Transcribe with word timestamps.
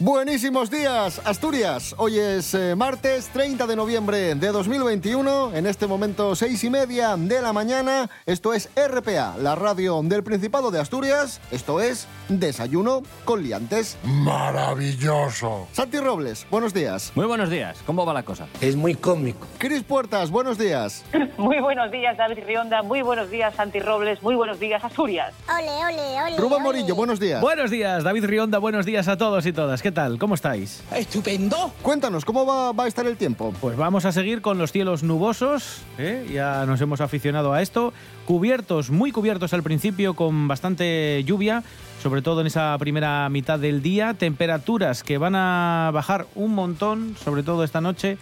Buenísimos 0.00 0.70
días, 0.70 1.20
Asturias. 1.24 1.92
Hoy 1.98 2.20
es 2.20 2.54
eh, 2.54 2.76
martes 2.76 3.30
30 3.32 3.66
de 3.66 3.74
noviembre 3.74 4.36
de 4.36 4.52
2021. 4.52 5.56
En 5.56 5.66
este 5.66 5.88
momento, 5.88 6.36
seis 6.36 6.62
y 6.62 6.70
media 6.70 7.16
de 7.16 7.42
la 7.42 7.52
mañana. 7.52 8.08
Esto 8.24 8.54
es 8.54 8.70
RPA, 8.76 9.34
la 9.38 9.56
radio 9.56 10.00
del 10.04 10.22
Principado 10.22 10.70
de 10.70 10.78
Asturias. 10.78 11.40
Esto 11.50 11.80
es 11.80 12.06
Desayuno 12.28 13.02
con 13.24 13.42
Liantes. 13.42 13.98
Maravilloso. 14.04 15.66
Santi 15.72 15.98
Robles, 15.98 16.46
buenos 16.48 16.72
días. 16.72 17.10
Muy 17.16 17.26
buenos 17.26 17.50
días, 17.50 17.78
¿cómo 17.84 18.06
va 18.06 18.14
la 18.14 18.22
cosa? 18.22 18.46
Es 18.60 18.76
muy 18.76 18.94
cómico. 18.94 19.48
Cris 19.58 19.82
Puertas, 19.82 20.30
buenos 20.30 20.58
días. 20.58 21.04
Muy 21.38 21.60
buenos 21.60 21.92
días, 21.92 22.16
David 22.16 22.38
Rionda. 22.46 22.82
Muy 22.82 23.00
buenos 23.02 23.30
días, 23.30 23.54
Santi 23.54 23.78
Robles. 23.78 24.20
Muy 24.24 24.34
buenos 24.34 24.58
días, 24.58 24.82
Asturias. 24.82 25.32
Ole, 25.48 25.70
ole, 25.86 26.22
ole. 26.22 26.36
Rubén. 26.36 26.62
Morillo, 26.62 26.96
buenos 26.96 27.20
días. 27.20 27.40
Buenos 27.40 27.70
días, 27.70 28.02
David 28.02 28.24
Rionda, 28.24 28.58
buenos 28.58 28.84
días 28.84 29.06
a 29.06 29.16
todos 29.16 29.46
y 29.46 29.52
todas. 29.52 29.80
¿Qué 29.88 29.92
tal? 29.92 30.18
¿Cómo 30.18 30.34
estáis? 30.34 30.82
Estupendo. 30.94 31.72
Cuéntanos, 31.80 32.26
¿cómo 32.26 32.44
va, 32.44 32.72
va 32.72 32.84
a 32.84 32.88
estar 32.88 33.06
el 33.06 33.16
tiempo? 33.16 33.54
Pues 33.58 33.74
vamos 33.74 34.04
a 34.04 34.12
seguir 34.12 34.42
con 34.42 34.58
los 34.58 34.70
cielos 34.70 35.02
nubosos, 35.02 35.80
¿eh? 35.96 36.28
ya 36.30 36.66
nos 36.66 36.78
hemos 36.82 37.00
aficionado 37.00 37.54
a 37.54 37.62
esto, 37.62 37.94
cubiertos, 38.26 38.90
muy 38.90 39.12
cubiertos 39.12 39.54
al 39.54 39.62
principio, 39.62 40.12
con 40.12 40.46
bastante 40.46 41.24
lluvia, 41.24 41.62
sobre 42.02 42.20
todo 42.20 42.42
en 42.42 42.48
esa 42.48 42.76
primera 42.78 43.26
mitad 43.30 43.58
del 43.58 43.80
día, 43.80 44.12
temperaturas 44.12 45.02
que 45.02 45.16
van 45.16 45.34
a 45.34 45.90
bajar 45.94 46.26
un 46.34 46.54
montón, 46.54 47.16
sobre 47.24 47.42
todo 47.42 47.64
esta 47.64 47.80
noche, 47.80 48.18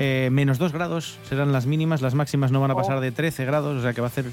eh, 0.00 0.28
menos 0.30 0.58
2 0.58 0.72
grados 0.72 1.18
serán 1.28 1.50
las 1.50 1.66
mínimas, 1.66 2.00
las 2.00 2.14
máximas 2.14 2.52
no 2.52 2.60
van 2.60 2.70
a 2.70 2.76
pasar 2.76 3.00
de 3.00 3.10
13 3.10 3.44
grados, 3.44 3.76
o 3.76 3.82
sea 3.82 3.92
que 3.92 4.00
va 4.00 4.06
a 4.06 4.10
hacer 4.10 4.26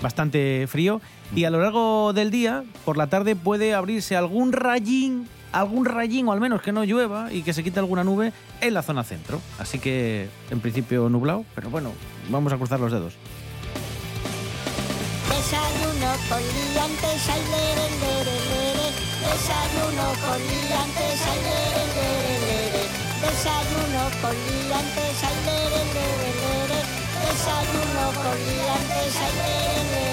bastante 0.00 0.66
frío. 0.66 1.02
Y 1.36 1.44
a 1.44 1.50
lo 1.50 1.60
largo 1.60 2.14
del 2.14 2.30
día, 2.30 2.64
por 2.86 2.96
la 2.96 3.08
tarde, 3.08 3.36
puede 3.36 3.74
abrirse 3.74 4.16
algún 4.16 4.52
rayín, 4.52 5.28
algún 5.52 5.84
rayín, 5.84 6.28
o 6.28 6.32
al 6.32 6.40
menos 6.40 6.62
que 6.62 6.72
no 6.72 6.84
llueva 6.84 7.32
y 7.32 7.42
que 7.42 7.52
se 7.52 7.62
quite 7.62 7.78
alguna 7.78 8.04
nube 8.04 8.32
en 8.60 8.74
la 8.74 8.82
zona 8.82 9.04
centro. 9.04 9.40
Así 9.58 9.78
que, 9.78 10.28
en 10.50 10.60
principio, 10.60 11.08
nublado, 11.08 11.44
pero 11.54 11.70
bueno, 11.70 11.92
vamos 12.28 12.52
a 12.52 12.56
cruzar 12.56 12.80
los 12.80 12.92
dedos. 12.92 13.14
Desayuno. 27.20 30.09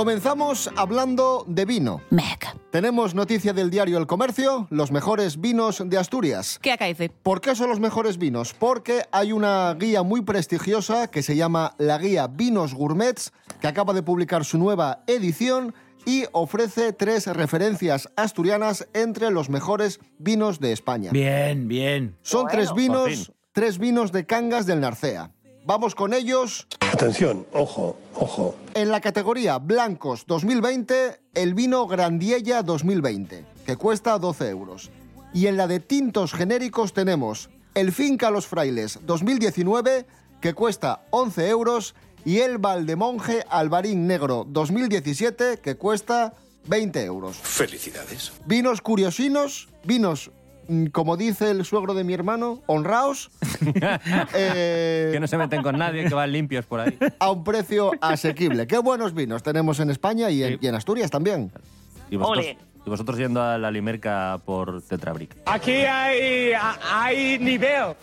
Comenzamos 0.00 0.70
hablando 0.76 1.44
de 1.46 1.66
vino. 1.66 2.00
Meg. 2.08 2.38
Tenemos 2.70 3.14
noticia 3.14 3.52
del 3.52 3.68
diario 3.68 3.98
El 3.98 4.06
Comercio, 4.06 4.66
los 4.70 4.92
mejores 4.92 5.38
vinos 5.38 5.82
de 5.84 5.98
Asturias. 5.98 6.58
¿Qué 6.62 6.72
acaece? 6.72 7.10
¿Por 7.10 7.42
qué 7.42 7.54
son 7.54 7.68
los 7.68 7.80
mejores 7.80 8.16
vinos? 8.16 8.54
Porque 8.58 9.02
hay 9.12 9.32
una 9.32 9.76
guía 9.78 10.02
muy 10.02 10.22
prestigiosa 10.22 11.10
que 11.10 11.22
se 11.22 11.36
llama 11.36 11.74
la 11.76 11.98
guía 11.98 12.28
Vinos 12.28 12.72
Gourmets, 12.72 13.30
que 13.60 13.68
acaba 13.68 13.92
de 13.92 14.02
publicar 14.02 14.46
su 14.46 14.56
nueva 14.56 15.04
edición 15.06 15.74
y 16.06 16.24
ofrece 16.32 16.94
tres 16.94 17.26
referencias 17.26 18.08
asturianas 18.16 18.88
entre 18.94 19.30
los 19.30 19.50
mejores 19.50 20.00
vinos 20.16 20.60
de 20.60 20.72
España. 20.72 21.10
Bien, 21.12 21.68
bien. 21.68 22.16
Son 22.22 22.44
Bueno, 22.44 22.56
tres 22.56 22.72
vinos, 22.72 23.32
tres 23.52 23.78
vinos 23.78 24.12
de 24.12 24.24
Cangas 24.24 24.64
del 24.64 24.80
Narcea. 24.80 25.34
Vamos 25.66 25.94
con 25.94 26.14
ellos. 26.14 26.66
Atención, 26.92 27.46
ojo, 27.52 27.96
ojo. 28.14 28.54
En 28.74 28.90
la 28.90 29.00
categoría 29.00 29.58
blancos 29.58 30.24
2020, 30.26 31.20
el 31.34 31.54
vino 31.54 31.86
Grandiella 31.86 32.62
2020, 32.62 33.44
que 33.66 33.76
cuesta 33.76 34.18
12 34.18 34.48
euros. 34.48 34.90
Y 35.34 35.46
en 35.46 35.56
la 35.56 35.66
de 35.66 35.80
tintos 35.80 36.32
genéricos 36.32 36.92
tenemos 36.92 37.50
el 37.74 37.92
Finca 37.92 38.30
Los 38.30 38.46
Frailes 38.46 38.98
2019, 39.02 40.06
que 40.40 40.54
cuesta 40.54 41.02
11 41.10 41.48
euros, 41.48 41.94
y 42.24 42.38
el 42.38 42.58
Valdemonje 42.58 43.44
Albarín 43.48 44.06
Negro 44.06 44.46
2017, 44.48 45.58
que 45.58 45.76
cuesta 45.76 46.34
20 46.66 47.04
euros. 47.04 47.36
Felicidades. 47.36 48.32
Vinos 48.46 48.80
curiosinos, 48.80 49.68
vinos, 49.84 50.30
como 50.92 51.16
dice 51.16 51.50
el 51.50 51.64
suegro 51.64 51.94
de 51.94 52.04
mi 52.04 52.12
hermano, 52.14 52.62
honraos, 52.66 53.30
eh, 54.34 55.10
Que 55.12 55.20
no 55.20 55.26
se 55.26 55.36
meten 55.36 55.62
con 55.62 55.76
nadie, 55.78 56.04
que 56.08 56.14
van 56.14 56.30
limpios 56.32 56.64
por 56.66 56.80
ahí. 56.80 56.98
a 57.18 57.30
un 57.30 57.44
precio 57.44 57.92
asequible. 58.00 58.66
Qué 58.66 58.78
buenos 58.78 59.14
vinos 59.14 59.42
tenemos 59.42 59.80
en 59.80 59.90
España 59.90 60.30
y 60.30 60.42
en, 60.42 60.50
Sí. 60.54 60.58
y 60.62 60.66
en 60.68 60.74
Asturias 60.74 61.10
también. 61.10 61.50
Y 62.10 62.16
vosotros, 62.16 62.44
Ole. 62.46 62.58
y 62.84 62.90
vosotros 62.90 63.18
yendo 63.18 63.42
a 63.42 63.56
la 63.58 63.70
Limerca 63.70 64.38
por 64.44 64.82
Tetrabric. 64.82 65.36
Aquí 65.46 65.72
hay, 65.72 66.52
hay 66.92 67.38
nivel. 67.38 67.94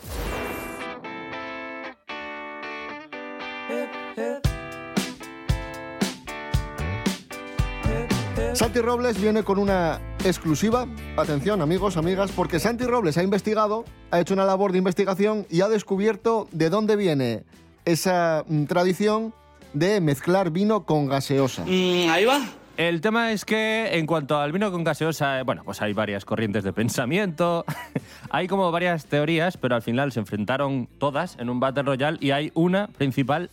Santi 8.54 8.80
Robles 8.80 9.20
viene 9.20 9.42
con 9.42 9.58
una 9.58 10.00
exclusiva. 10.24 10.86
Atención, 11.16 11.62
amigos, 11.62 11.96
amigas, 11.96 12.30
porque 12.32 12.60
Santi 12.60 12.84
Robles 12.84 13.18
ha 13.18 13.22
investigado, 13.22 13.84
ha 14.10 14.20
hecho 14.20 14.34
una 14.34 14.44
labor 14.44 14.72
de 14.72 14.78
investigación 14.78 15.46
y 15.50 15.60
ha 15.60 15.68
descubierto 15.68 16.48
de 16.52 16.70
dónde 16.70 16.96
viene 16.96 17.44
esa 17.84 18.44
mm, 18.46 18.64
tradición 18.64 19.32
de 19.72 20.00
mezclar 20.00 20.50
vino 20.50 20.84
con 20.84 21.06
gaseosa. 21.06 21.64
ahí 21.64 22.24
va. 22.24 22.40
El 22.76 23.00
tema 23.00 23.32
es 23.32 23.44
que 23.44 23.98
en 23.98 24.06
cuanto 24.06 24.38
al 24.38 24.52
vino 24.52 24.70
con 24.70 24.84
gaseosa, 24.84 25.40
eh, 25.40 25.42
bueno, 25.42 25.64
pues 25.64 25.82
hay 25.82 25.92
varias 25.94 26.24
corrientes 26.24 26.62
de 26.62 26.72
pensamiento, 26.72 27.64
hay 28.30 28.46
como 28.46 28.70
varias 28.70 29.06
teorías, 29.06 29.56
pero 29.56 29.74
al 29.74 29.82
final 29.82 30.12
se 30.12 30.20
enfrentaron 30.20 30.88
todas 30.98 31.36
en 31.40 31.50
un 31.50 31.58
Battle 31.58 31.82
Royale 31.82 32.18
y 32.20 32.30
hay 32.30 32.52
una 32.54 32.86
principal 32.86 33.50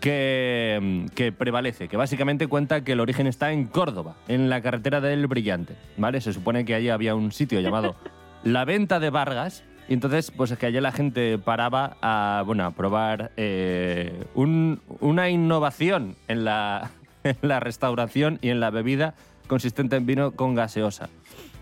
que, 0.00 1.06
que 1.14 1.32
prevalece, 1.32 1.88
que 1.88 1.96
básicamente 1.96 2.46
cuenta 2.46 2.82
que 2.84 2.92
el 2.92 3.00
origen 3.00 3.26
está 3.26 3.52
en 3.52 3.66
Córdoba, 3.66 4.16
en 4.28 4.48
la 4.50 4.60
carretera 4.60 5.00
del 5.00 5.26
Brillante, 5.26 5.74
¿vale? 5.96 6.20
Se 6.20 6.32
supone 6.32 6.64
que 6.64 6.74
allí 6.74 6.88
había 6.88 7.14
un 7.14 7.32
sitio 7.32 7.60
llamado 7.60 7.96
La 8.44 8.64
Venta 8.64 9.00
de 9.00 9.10
Vargas, 9.10 9.64
y 9.88 9.94
entonces, 9.94 10.30
pues 10.30 10.50
es 10.50 10.58
que 10.58 10.66
allí 10.66 10.80
la 10.80 10.92
gente 10.92 11.38
paraba 11.38 11.96
a, 12.02 12.42
bueno, 12.44 12.64
a 12.66 12.72
probar 12.72 13.32
eh, 13.36 14.24
un- 14.34 14.80
una 15.00 15.30
innovación 15.30 16.14
en 16.28 16.44
la, 16.44 16.90
en 17.24 17.36
la 17.42 17.58
restauración 17.60 18.38
y 18.42 18.50
en 18.50 18.60
la 18.60 18.70
bebida 18.70 19.14
consistente 19.48 19.96
en 19.96 20.04
vino 20.04 20.32
con 20.32 20.54
gaseosa. 20.54 21.08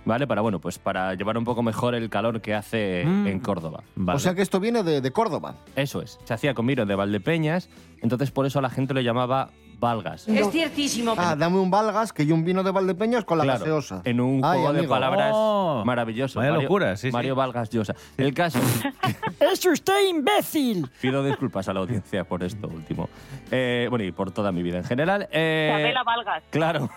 ¿Vale? 0.06 0.26
Para, 0.26 0.40
bueno, 0.40 0.60
pues 0.60 0.78
para 0.78 1.12
llevar 1.14 1.36
un 1.36 1.44
poco 1.44 1.62
mejor 1.62 1.94
el 1.94 2.08
calor 2.08 2.40
que 2.40 2.54
hace 2.54 3.04
Mm. 3.04 3.26
en 3.26 3.40
Córdoba. 3.40 3.82
¿vale? 3.96 4.16
O 4.16 4.20
sea 4.20 4.34
que 4.34 4.40
esto 4.40 4.58
viene 4.60 4.82
de, 4.82 5.00
de 5.02 5.10
Córdoba. 5.12 5.56
Eso 5.74 6.00
es. 6.00 6.18
Se 6.24 6.32
hacía 6.32 6.54
con 6.54 6.66
vino 6.66 6.86
de 6.86 6.94
Valdepeñas, 6.94 7.68
entonces 8.00 8.30
por 8.30 8.46
eso 8.46 8.60
la 8.60 8.70
gente 8.70 8.94
lo 8.94 9.00
llamaba 9.00 9.50
Valgas. 9.78 10.26
Es 10.28 10.48
ciertísimo. 10.50 11.14
Ah, 11.18 11.36
dame 11.36 11.58
un 11.58 11.70
Valgas 11.70 12.12
que 12.12 12.22
y 12.22 12.32
un 12.32 12.44
vino 12.44 12.62
de 12.62 12.70
Valdepeñas 12.70 13.24
con 13.26 13.36
la 13.36 13.44
Claro, 13.44 13.58
gaseosa. 13.58 14.00
En 14.04 14.20
un 14.20 14.42
Ay, 14.42 14.60
juego 14.60 14.72
de 14.72 14.88
palabras 14.88 15.32
Oh, 15.34 15.82
maravilloso. 15.84 16.38
vaya 16.38 16.52
Mario- 16.52 16.62
locura, 16.62 16.96
sí, 16.96 17.08
sí. 17.08 17.12
Mario 17.12 17.34
Valgas 17.34 17.68
Llosa. 17.68 17.94
El 18.16 18.32
caso. 18.32 18.58
¡Es 19.38 19.64
usted 19.66 20.08
imbécil! 20.08 20.88
Pido 21.00 21.22
disculpas 21.22 21.68
a 21.68 21.74
la 21.74 21.80
audiencia 21.80 22.24
por 22.24 22.42
esto 22.42 22.68
último. 22.68 23.08
Eh, 23.50 23.86
bueno, 23.90 24.04
y 24.04 24.12
por 24.12 24.30
toda 24.30 24.50
mi 24.52 24.62
vida 24.62 24.78
en 24.78 24.84
general. 24.84 25.28
Eh, 25.30 25.72
Isabela 25.74 26.02
Valgas. 26.04 26.42
Claro. 26.50 26.90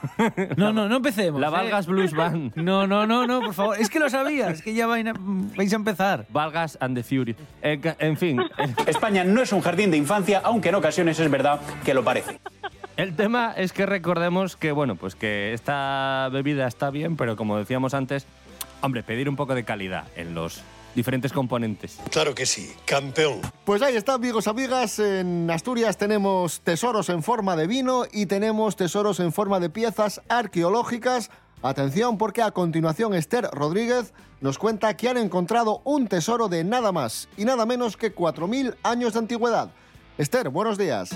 No, 0.55 0.71
no, 0.71 0.87
no 0.87 0.95
empecemos. 0.97 1.41
La 1.41 1.47
¿eh? 1.47 1.51
Valgas 1.51 1.85
Blues 1.87 2.13
Band. 2.13 2.55
No, 2.55 2.87
no, 2.87 3.05
no, 3.05 3.27
no, 3.27 3.41
por 3.41 3.53
favor. 3.53 3.77
Es 3.79 3.89
que 3.89 3.99
lo 3.99 4.09
sabía, 4.09 4.49
es 4.49 4.61
que 4.61 4.73
ya 4.73 4.87
vais 4.87 5.05
a 5.05 5.75
empezar. 5.75 6.25
Valgas 6.29 6.77
and 6.81 6.95
the 6.95 7.03
Fury. 7.03 7.35
Eh, 7.61 7.79
ca- 7.81 7.95
en 7.99 8.15
fin, 8.17 8.41
España 8.87 9.23
no 9.23 9.41
es 9.41 9.51
un 9.51 9.61
jardín 9.61 9.91
de 9.91 9.97
infancia, 9.97 10.41
aunque 10.43 10.69
en 10.69 10.75
ocasiones 10.75 11.19
es 11.19 11.29
verdad 11.29 11.59
que 11.83 11.93
lo 11.93 12.03
parece. 12.03 12.39
el 12.97 13.15
tema 13.15 13.53
es 13.57 13.73
que 13.73 13.85
recordemos 13.85 14.55
que, 14.55 14.71
bueno, 14.71 14.95
pues 14.95 15.15
que 15.15 15.53
esta 15.53 16.29
bebida 16.31 16.67
está 16.67 16.89
bien, 16.89 17.17
pero 17.17 17.35
como 17.35 17.57
decíamos 17.57 17.93
antes, 17.93 18.25
hombre, 18.81 19.03
pedir 19.03 19.27
un 19.29 19.35
poco 19.35 19.55
de 19.55 19.63
calidad 19.65 20.05
en 20.15 20.33
los 20.35 20.61
diferentes 20.95 21.31
componentes. 21.31 21.99
Claro 22.11 22.35
que 22.35 22.45
sí, 22.45 22.73
campeón. 22.85 23.41
Pues 23.65 23.81
ahí 23.81 23.95
está, 23.95 24.13
amigos, 24.13 24.47
amigas. 24.47 24.99
En 24.99 25.49
Asturias 25.49 25.97
tenemos 25.97 26.61
tesoros 26.61 27.09
en 27.09 27.23
forma 27.23 27.55
de 27.55 27.67
vino 27.67 28.03
y 28.11 28.25
tenemos 28.25 28.75
tesoros 28.75 29.19
en 29.19 29.31
forma 29.31 29.59
de 29.59 29.69
piezas 29.69 30.21
arqueológicas. 30.29 31.29
Atención 31.61 32.17
porque 32.17 32.41
a 32.41 32.51
continuación 32.51 33.13
Esther 33.13 33.49
Rodríguez 33.51 34.13
nos 34.39 34.57
cuenta 34.57 34.95
que 34.95 35.09
han 35.09 35.17
encontrado 35.17 35.81
un 35.83 36.07
tesoro 36.07 36.47
de 36.47 36.63
nada 36.63 36.91
más 36.91 37.27
y 37.35 37.43
nada 37.43 37.65
menos 37.65 37.97
que 37.97 38.15
4.000 38.15 38.75
años 38.83 39.13
de 39.13 39.19
antigüedad. 39.19 39.69
Esther, 40.17 40.49
buenos 40.49 40.77
días. 40.77 41.09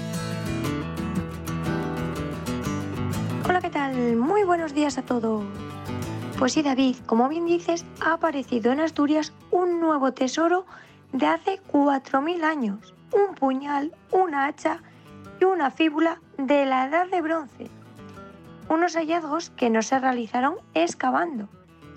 Hola, 3.48 3.62
¿qué 3.62 3.70
tal? 3.70 4.16
Muy 4.16 4.44
buenos 4.44 4.74
días 4.74 4.98
a 4.98 5.02
todos. 5.02 5.44
Pues 6.44 6.52
sí, 6.52 6.62
David, 6.62 6.98
como 7.06 7.30
bien 7.30 7.46
dices, 7.46 7.86
ha 8.02 8.16
aparecido 8.16 8.74
en 8.74 8.82
Asturias 8.82 9.32
un 9.50 9.80
nuevo 9.80 10.12
tesoro 10.12 10.66
de 11.14 11.26
hace 11.26 11.62
4.000 11.72 12.44
años. 12.44 12.94
Un 13.14 13.34
puñal, 13.34 13.96
una 14.12 14.48
hacha 14.48 14.80
y 15.40 15.46
una 15.46 15.72
fíbula 15.72 16.20
de 16.38 16.66
la 16.66 16.88
Edad 16.88 17.08
de 17.08 17.22
Bronce. 17.22 17.70
Unos 18.68 18.98
hallazgos 18.98 19.52
que 19.52 19.70
no 19.70 19.82
se 19.84 19.98
realizaron 20.00 20.56
excavando, 20.74 21.48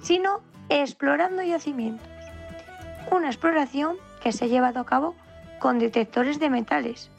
sino 0.00 0.43
explorando 0.69 1.42
yacimientos. 1.42 2.06
Una 3.10 3.26
exploración 3.26 3.96
que 4.22 4.31
se 4.31 4.44
ha 4.44 4.49
llevado 4.49 4.78
a 4.78 4.87
cabo 4.87 5.16
con 5.58 5.81
detectores 5.81 6.38
de 6.38 6.50
metales 6.50 7.10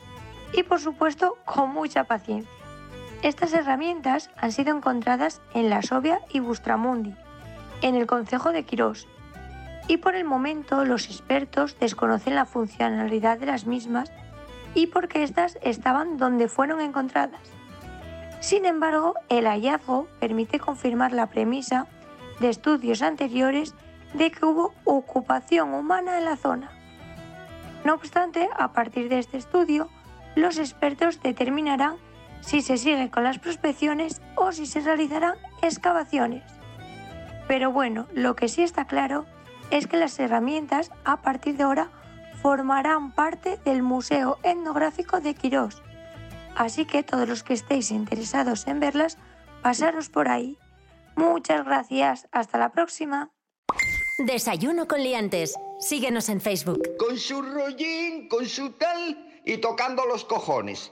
y 0.54 0.64
por 0.64 0.80
supuesto 0.80 1.38
con 1.44 1.74
mucha 1.74 2.06
paciencia. 2.06 2.57
Estas 3.24 3.54
herramientas 3.54 4.30
han 4.38 4.52
sido 4.52 4.76
encontradas 4.76 5.42
en 5.54 5.70
La 5.70 5.82
Sobia 5.82 6.22
y 6.32 6.40
Bustramundi, 6.40 7.16
en 7.82 7.96
el 7.96 8.06
concejo 8.06 8.52
de 8.52 8.64
Quirós, 8.64 9.08
y 9.88 9.98
por 9.98 10.16
el 10.16 10.24
momento 10.24 10.86
los 10.86 11.06
expertos 11.06 11.78
desconocen 11.80 12.36
la 12.36 12.46
funcionalidad 12.46 13.40
de 13.40 13.48
las 13.48 13.66
mismas 13.66 14.12
y 14.76 14.88
por 14.88 15.08
qué 15.08 15.24
éstas 15.24 15.58
estaban 15.62 16.18
donde 16.18 16.48
fueron 16.48 16.80
encontradas. 16.80 17.42
Sin 18.40 18.66
embargo, 18.66 19.16
el 19.30 19.48
hallazgo 19.48 20.08
permite 20.20 20.60
confirmar 20.60 21.12
la 21.12 21.28
premisa 21.28 21.88
de 22.40 22.50
estudios 22.50 23.02
anteriores 23.02 23.74
de 24.14 24.30
que 24.30 24.46
hubo 24.46 24.74
ocupación 24.86 25.74
humana 25.74 26.20
en 26.20 26.26
la 26.26 26.38
zona. 26.38 26.70
No 27.84 27.96
obstante, 27.96 28.48
a 28.58 28.74
partir 28.74 29.10
de 29.10 29.18
este 29.18 29.38
estudio, 29.38 29.90
los 30.36 30.60
expertos 30.60 31.22
determinarán 31.22 31.96
si 32.42 32.62
se 32.62 32.78
sigue 32.78 33.10
con 33.10 33.24
las 33.24 33.40
prospecciones 33.40 34.22
o 34.36 34.52
si 34.52 34.66
se 34.66 34.82
realizarán 34.82 35.36
excavaciones. 35.62 36.44
Pero 37.48 37.72
bueno, 37.72 38.08
lo 38.14 38.36
que 38.36 38.50
sí 38.50 38.64
está 38.64 38.86
claro 38.86 39.26
es 39.72 39.88
que 39.88 39.98
las 39.98 40.18
herramientas 40.20 40.92
a 41.06 41.22
partir 41.22 41.58
de 41.58 41.64
ahora 41.64 41.90
formarán 42.42 43.12
parte 43.12 43.58
del 43.66 43.82
Museo 43.82 44.38
Etnográfico 44.44 45.20
de 45.20 45.34
Quirós. 45.34 45.82
Así 46.56 46.86
que 46.86 47.04
todos 47.04 47.28
los 47.28 47.44
que 47.44 47.54
estéis 47.54 47.92
interesados 47.92 48.68
en 48.68 48.80
verlas, 48.80 49.18
pasaros 49.62 50.10
por 50.10 50.28
ahí. 50.28 50.58
Muchas 51.16 51.66
gracias, 51.66 52.28
hasta 52.32 52.58
la 52.58 52.72
próxima. 52.72 53.32
Desayuno 54.20 54.88
con 54.88 55.04
liantes. 55.04 55.56
Síguenos 55.80 56.30
en 56.30 56.42
Facebook. 56.42 56.82
Con 56.98 57.18
su 57.18 57.42
rollín, 57.42 58.28
con 58.28 58.48
su 58.48 58.72
tal 58.72 59.27
y 59.48 59.58
tocando 59.60 60.06
los 60.06 60.26
cojones. 60.26 60.92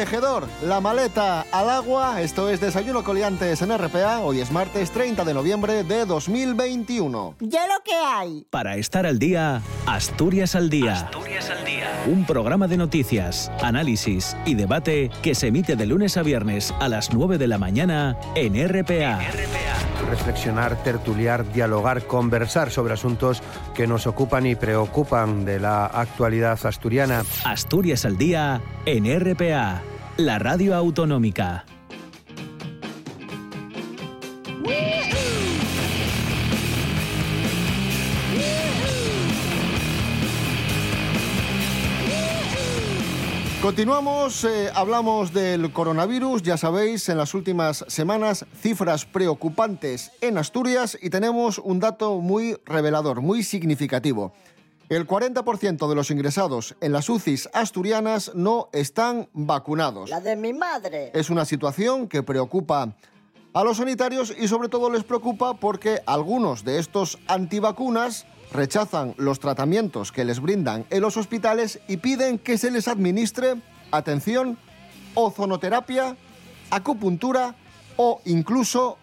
Tejedor, 0.00 0.48
la 0.62 0.80
maleta 0.80 1.44
al 1.52 1.68
agua. 1.68 2.22
Esto 2.22 2.48
es 2.48 2.58
Desayuno 2.58 3.04
Coliantes 3.04 3.60
en 3.60 3.76
RPA. 3.76 4.20
Hoy 4.20 4.40
es 4.40 4.50
martes 4.50 4.90
30 4.92 5.26
de 5.26 5.34
noviembre 5.34 5.84
de 5.84 6.06
2021. 6.06 7.34
Ya 7.40 7.66
lo 7.66 7.74
que 7.84 7.92
hay. 7.92 8.46
Para 8.48 8.76
estar 8.76 9.04
al 9.04 9.18
día, 9.18 9.60
Asturias 9.84 10.54
al 10.54 10.70
día. 10.70 10.92
Asturias 10.94 11.50
al 11.50 11.66
día. 11.66 11.90
Un 12.06 12.24
programa 12.24 12.66
de 12.66 12.78
noticias, 12.78 13.52
análisis 13.62 14.34
y 14.46 14.54
debate 14.54 15.10
que 15.20 15.34
se 15.34 15.48
emite 15.48 15.76
de 15.76 15.84
lunes 15.84 16.16
a 16.16 16.22
viernes 16.22 16.72
a 16.80 16.88
las 16.88 17.12
9 17.12 17.36
de 17.36 17.48
la 17.48 17.58
mañana 17.58 18.16
en 18.34 18.54
RPA. 18.54 19.18
reflexionar, 20.08 20.82
tertuliar, 20.82 21.52
dialogar, 21.52 22.06
conversar 22.06 22.70
sobre 22.70 22.94
asuntos 22.94 23.42
que 23.74 23.86
nos 23.86 24.06
ocupan 24.06 24.46
y 24.46 24.54
preocupan 24.54 25.44
de 25.44 25.60
la 25.60 25.84
actualidad 25.84 26.58
asturiana. 26.64 27.22
Asturias 27.44 28.04
al 28.06 28.16
día 28.16 28.60
en 28.86 29.04
RPA, 29.04 29.82
la 30.26 30.38
radio 30.38 30.74
autonómica. 30.74 31.64
Continuamos, 43.62 44.44
eh, 44.44 44.70
hablamos 44.74 45.32
del 45.32 45.70
coronavirus, 45.72 46.42
ya 46.42 46.56
sabéis, 46.56 47.08
en 47.08 47.18
las 47.18 47.34
últimas 47.34 47.84
semanas 47.88 48.46
cifras 48.58 49.04
preocupantes 49.04 50.12
en 50.22 50.38
Asturias 50.38 50.98
y 51.00 51.10
tenemos 51.10 51.58
un 51.58 51.78
dato 51.78 52.20
muy 52.20 52.56
revelador, 52.64 53.20
muy 53.20 53.42
significativo. 53.42 54.32
El 54.90 55.06
40% 55.06 55.88
de 55.88 55.94
los 55.94 56.10
ingresados 56.10 56.74
en 56.80 56.90
las 56.90 57.08
UCIs 57.08 57.48
asturianas 57.52 58.32
no 58.34 58.68
están 58.72 59.28
vacunados. 59.32 60.10
La 60.10 60.20
de 60.20 60.34
mi 60.34 60.52
madre. 60.52 61.12
Es 61.14 61.30
una 61.30 61.44
situación 61.44 62.08
que 62.08 62.24
preocupa 62.24 62.96
a 63.52 63.62
los 63.62 63.76
sanitarios 63.76 64.34
y 64.36 64.48
sobre 64.48 64.68
todo 64.68 64.90
les 64.90 65.04
preocupa 65.04 65.54
porque 65.54 66.00
algunos 66.06 66.64
de 66.64 66.80
estos 66.80 67.20
antivacunas 67.28 68.26
rechazan 68.52 69.14
los 69.16 69.38
tratamientos 69.38 70.10
que 70.10 70.24
les 70.24 70.40
brindan 70.40 70.84
en 70.90 71.02
los 71.02 71.16
hospitales 71.16 71.78
y 71.86 71.98
piden 71.98 72.40
que 72.40 72.58
se 72.58 72.72
les 72.72 72.88
administre, 72.88 73.62
atención, 73.92 74.58
ozonoterapia, 75.14 76.16
acupuntura 76.72 77.54
o 77.96 78.20
incluso 78.24 78.98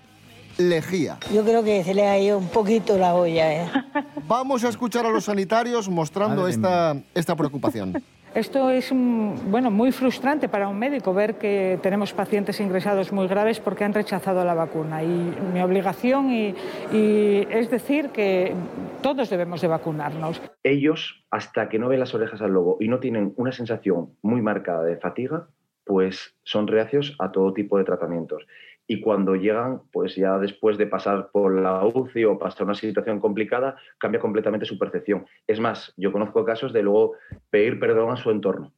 lejía. 0.58 1.18
Yo 1.34 1.44
creo 1.44 1.64
que 1.64 1.84
se 1.84 1.94
le 1.94 2.08
ha 2.08 2.20
ido 2.20 2.38
un 2.38 2.50
poquito 2.50 2.98
la 2.98 3.16
olla. 3.16 3.54
¿eh? 3.54 3.70
Vamos 4.28 4.64
a 4.64 4.70
escuchar 4.70 5.06
a 5.06 5.10
los 5.10 5.26
sanitarios 5.26 5.90
mostrando 5.90 6.48
esta, 6.48 6.96
esta 7.14 7.36
preocupación. 7.36 8.02
Esto 8.36 8.70
es 8.70 8.92
bueno, 8.92 9.72
muy 9.72 9.92
frustrante 9.92 10.48
para 10.48 10.68
un 10.68 10.78
médico 10.78 11.12
ver 11.12 11.40
que 11.40 11.80
tenemos 11.82 12.14
pacientes 12.14 12.60
ingresados 12.60 13.12
muy 13.12 13.28
graves 13.28 13.60
porque 13.60 13.84
han 13.84 13.96
rechazado 13.96 14.46
la 14.46 14.54
vacuna. 14.54 15.02
Y 15.02 15.34
mi 15.54 15.60
obligación 15.62 16.30
y, 16.30 16.54
y 16.92 17.48
es 17.50 17.72
decir 17.72 18.10
que 18.10 18.54
todos 19.02 19.32
debemos 19.32 19.62
de 19.62 19.70
vacunarnos. 19.70 20.40
Ellos, 20.62 21.26
hasta 21.32 21.68
que 21.68 21.80
no 21.80 21.88
ven 21.88 22.00
las 22.00 22.14
orejas 22.14 22.40
al 22.42 22.52
lobo 22.52 22.78
y 22.80 22.90
no 22.90 23.00
tienen 23.00 23.34
una 23.38 23.52
sensación 23.52 24.12
muy 24.22 24.42
marcada 24.44 24.84
de 24.84 24.98
fatiga, 24.98 25.48
pues 25.84 26.36
son 26.44 26.68
reacios 26.68 27.16
a 27.18 27.32
todo 27.32 27.54
tipo 27.54 27.80
de 27.80 27.86
tratamientos. 27.86 28.46
Y 28.88 29.02
cuando 29.02 29.36
llegan, 29.36 29.82
pues 29.92 30.16
ya 30.16 30.38
después 30.38 30.78
de 30.78 30.88
pasar 30.88 31.30
por 31.32 31.60
la 31.60 31.86
UCI 31.86 32.26
o 32.26 32.40
pasar 32.40 32.64
una 32.64 32.76
situación 32.76 33.20
complicada, 33.20 33.76
cambia 33.98 34.22
completamente 34.22 34.66
su 34.66 34.80
percepción. 34.80 35.26
Es 35.46 35.60
más, 35.60 35.94
yo 35.98 36.12
conozco 36.12 36.46
casos 36.46 36.72
de 36.72 36.84
luego 36.84 37.14
pedir 37.50 37.80
perdón 37.80 38.12
a 38.12 38.16
su 38.16 38.32
entorno. 38.32 38.72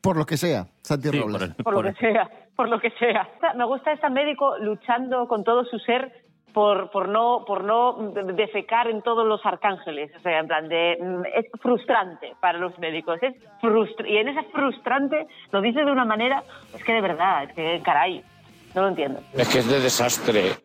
Por 0.00 0.16
lo 0.16 0.26
que 0.26 0.36
sea, 0.36 0.66
Santi 0.82 1.10
Robles. 1.10 1.54
Por 1.62 1.74
lo 1.74 1.82
que 1.82 1.92
sea, 1.94 2.30
por 2.56 2.68
lo 2.68 2.80
que 2.80 2.90
sea. 2.90 3.28
Me 3.56 3.64
gusta 3.64 3.92
este 3.92 4.10
médico 4.10 4.58
luchando 4.58 5.28
con 5.28 5.44
todo 5.44 5.64
su 5.64 5.78
ser 5.78 6.12
por, 6.52 6.90
por 6.90 7.08
no 7.08 7.44
por 7.46 7.64
no 7.64 8.12
defecar 8.34 8.88
en 8.88 9.02
todos 9.02 9.26
los 9.26 9.44
arcángeles. 9.46 10.10
O 10.16 10.20
sea, 10.20 10.40
en 10.40 10.46
plan 10.46 10.68
de 10.68 10.98
mm, 11.00 11.22
es 11.34 11.46
frustrante 11.60 12.34
para 12.40 12.58
los 12.58 12.78
médicos. 12.78 13.18
Es 13.22 13.34
frustra 13.60 14.08
y 14.08 14.16
en 14.18 14.28
ese 14.28 14.42
frustrante 14.50 15.26
lo 15.50 15.60
dice 15.60 15.84
de 15.84 15.90
una 15.92 16.04
manera, 16.04 16.42
es 16.74 16.82
que 16.84 16.92
de 16.92 17.00
verdad, 17.00 17.44
es 17.44 17.52
que 17.54 17.80
caray, 17.84 18.24
no 18.74 18.82
lo 18.82 18.88
entiendo. 18.88 19.20
Es 19.34 19.48
que 19.48 19.58
es 19.58 19.68
de 19.68 19.80
desastre. 19.80 20.56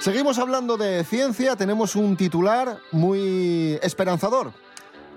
Seguimos 0.00 0.38
hablando 0.38 0.78
de 0.78 1.04
ciencia, 1.04 1.56
tenemos 1.56 1.94
un 1.94 2.16
titular 2.16 2.78
muy 2.90 3.78
esperanzador. 3.82 4.52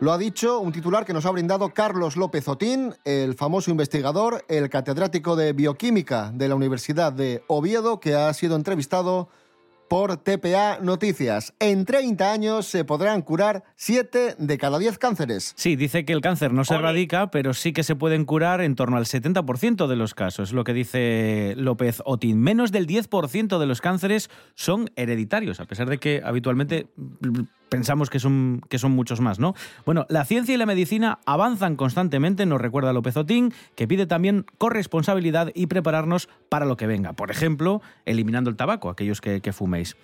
Lo 0.01 0.11
ha 0.11 0.17
dicho 0.17 0.59
un 0.59 0.73
titular 0.73 1.05
que 1.05 1.13
nos 1.13 1.25
ha 1.25 1.31
brindado 1.31 1.69
Carlos 1.69 2.17
López 2.17 2.49
Otín, 2.49 2.93
el 3.05 3.35
famoso 3.35 3.71
investigador, 3.71 4.43
el 4.49 4.69
catedrático 4.69 5.37
de 5.37 5.53
bioquímica 5.53 6.31
de 6.33 6.49
la 6.49 6.55
Universidad 6.55 7.13
de 7.13 7.45
Oviedo, 7.47 8.01
que 8.01 8.15
ha 8.15 8.33
sido 8.33 8.57
entrevistado 8.57 9.29
por 9.93 10.17
TPA 10.17 10.79
Noticias. 10.81 11.53
En 11.59 11.85
30 11.85 12.31
años 12.31 12.65
se 12.65 12.83
podrán 12.83 13.21
curar 13.21 13.63
7 13.75 14.38
de 14.39 14.57
cada 14.57 14.79
10 14.79 14.97
cánceres. 14.97 15.53
Sí, 15.55 15.75
dice 15.75 16.03
que 16.03 16.13
el 16.13 16.21
cáncer 16.21 16.51
no 16.51 16.65
se 16.65 16.73
erradica, 16.73 17.29
pero 17.29 17.53
sí 17.53 17.73
que 17.73 17.83
se 17.83 17.95
pueden 17.95 18.25
curar 18.25 18.62
en 18.62 18.73
torno 18.73 18.97
al 18.97 19.05
70% 19.05 19.85
de 19.85 19.95
los 19.95 20.15
casos, 20.15 20.50
es 20.50 20.53
lo 20.55 20.63
que 20.63 20.73
dice 20.73 21.53
López 21.57 22.01
Otín. 22.05 22.39
Menos 22.39 22.71
del 22.71 22.88
10% 22.88 23.59
de 23.59 23.65
los 23.67 23.81
cánceres 23.81 24.31
son 24.55 24.89
hereditarios, 24.95 25.59
a 25.59 25.65
pesar 25.65 25.88
de 25.88 26.00
que 26.00 26.23
habitualmente 26.25 26.88
pensamos 27.74 28.12
que 28.12 28.20
son, 28.20 28.62
que 28.70 28.77
son 28.77 28.92
muchos 28.92 29.20
más, 29.20 29.39
¿no? 29.39 29.56
Bueno, 29.84 30.06
la 30.08 30.25
ciencia 30.25 30.53
y 30.53 30.58
la 30.58 30.68
medicina 30.68 31.18
avanzan 31.25 31.75
constantemente, 31.75 32.46
nos 32.46 32.62
recuerda 32.62 32.94
López 32.94 33.18
Otín, 33.18 33.51
que 33.75 33.88
pide 33.88 34.06
también 34.06 34.46
corresponsabilidad 34.60 35.51
y 35.56 35.65
prepararnos 35.65 36.30
para 36.50 36.65
lo 36.65 36.77
que 36.77 36.86
venga. 36.86 37.13
Por 37.13 37.32
ejemplo, 37.32 37.82
eliminando 38.06 38.51
el 38.51 38.56
tabaco, 38.56 38.89
aquellos 38.89 39.22
que, 39.22 39.42
que 39.42 39.53
fuméis. 39.53 39.98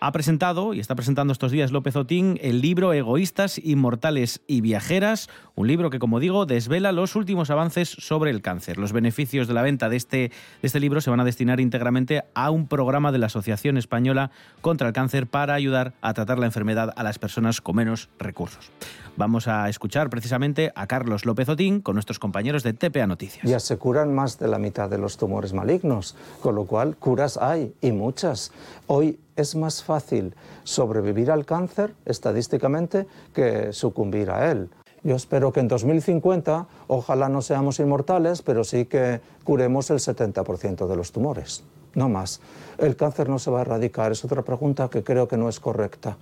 Ha 0.00 0.12
presentado 0.12 0.74
y 0.74 0.80
está 0.80 0.94
presentando 0.94 1.32
estos 1.32 1.52
días 1.52 1.72
López 1.72 1.96
Otín 1.96 2.38
el 2.42 2.60
libro 2.60 2.92
Egoístas, 2.92 3.58
Inmortales 3.58 4.42
y 4.46 4.60
Viajeras, 4.60 5.28
un 5.54 5.68
libro 5.68 5.90
que, 5.90 5.98
como 5.98 6.20
digo, 6.20 6.46
desvela 6.46 6.92
los 6.92 7.16
últimos 7.16 7.50
avances 7.50 7.88
sobre 7.88 8.30
el 8.30 8.42
cáncer. 8.42 8.78
Los 8.78 8.92
beneficios 8.92 9.48
de 9.48 9.54
la 9.54 9.62
venta 9.62 9.88
de 9.88 9.96
este, 9.96 10.16
de 10.16 10.32
este 10.62 10.80
libro 10.80 11.00
se 11.00 11.10
van 11.10 11.20
a 11.20 11.24
destinar 11.24 11.60
íntegramente 11.60 12.24
a 12.34 12.50
un 12.50 12.66
programa 12.66 13.12
de 13.12 13.18
la 13.18 13.26
Asociación 13.26 13.76
Española 13.76 14.30
contra 14.60 14.88
el 14.88 14.92
Cáncer 14.92 15.26
para 15.26 15.54
ayudar 15.54 15.94
a 16.00 16.14
tratar 16.14 16.38
la 16.38 16.46
enfermedad 16.46 16.92
a 16.96 17.02
las 17.02 17.18
personas 17.18 17.60
con 17.60 17.76
menos 17.76 18.08
recursos. 18.18 18.70
Vamos 19.16 19.46
a 19.46 19.68
escuchar 19.68 20.10
precisamente 20.10 20.72
a 20.74 20.88
Carlos 20.88 21.24
López 21.24 21.48
Otín 21.48 21.80
con 21.80 21.94
nuestros 21.94 22.18
compañeros 22.18 22.64
de 22.64 22.72
TPA 22.72 23.06
Noticias. 23.06 23.48
Ya 23.48 23.60
se 23.60 23.76
curan 23.76 24.12
más 24.12 24.40
de 24.40 24.48
la 24.48 24.58
mitad 24.58 24.90
de 24.90 24.98
los 24.98 25.16
tumores 25.16 25.52
malignos, 25.52 26.16
con 26.42 26.56
lo 26.56 26.64
cual 26.64 26.96
curas 26.96 27.36
hay 27.36 27.72
y 27.80 27.92
muchas. 27.92 28.50
Hoy 28.88 29.20
es 29.36 29.54
más 29.54 29.84
fácil 29.84 30.34
sobrevivir 30.64 31.30
al 31.30 31.46
cáncer 31.46 31.94
estadísticamente 32.06 33.06
que 33.32 33.72
sucumbir 33.72 34.30
a 34.30 34.50
él. 34.50 34.68
Yo 35.04 35.14
espero 35.14 35.52
que 35.52 35.60
en 35.60 35.68
2050, 35.68 36.66
ojalá 36.88 37.28
no 37.28 37.40
seamos 37.40 37.78
inmortales, 37.78 38.42
pero 38.42 38.64
sí 38.64 38.86
que 38.86 39.20
curemos 39.44 39.90
el 39.90 39.98
70% 39.98 40.88
de 40.88 40.96
los 40.96 41.12
tumores, 41.12 41.62
no 41.94 42.08
más. 42.08 42.40
El 42.78 42.96
cáncer 42.96 43.28
no 43.28 43.38
se 43.38 43.50
va 43.50 43.58
a 43.58 43.62
erradicar, 43.62 44.12
es 44.12 44.24
otra 44.24 44.42
pregunta 44.42 44.88
que 44.90 45.02
creo 45.04 45.28
que 45.28 45.36
no 45.36 45.48
es 45.48 45.60
correcta. 45.60 46.16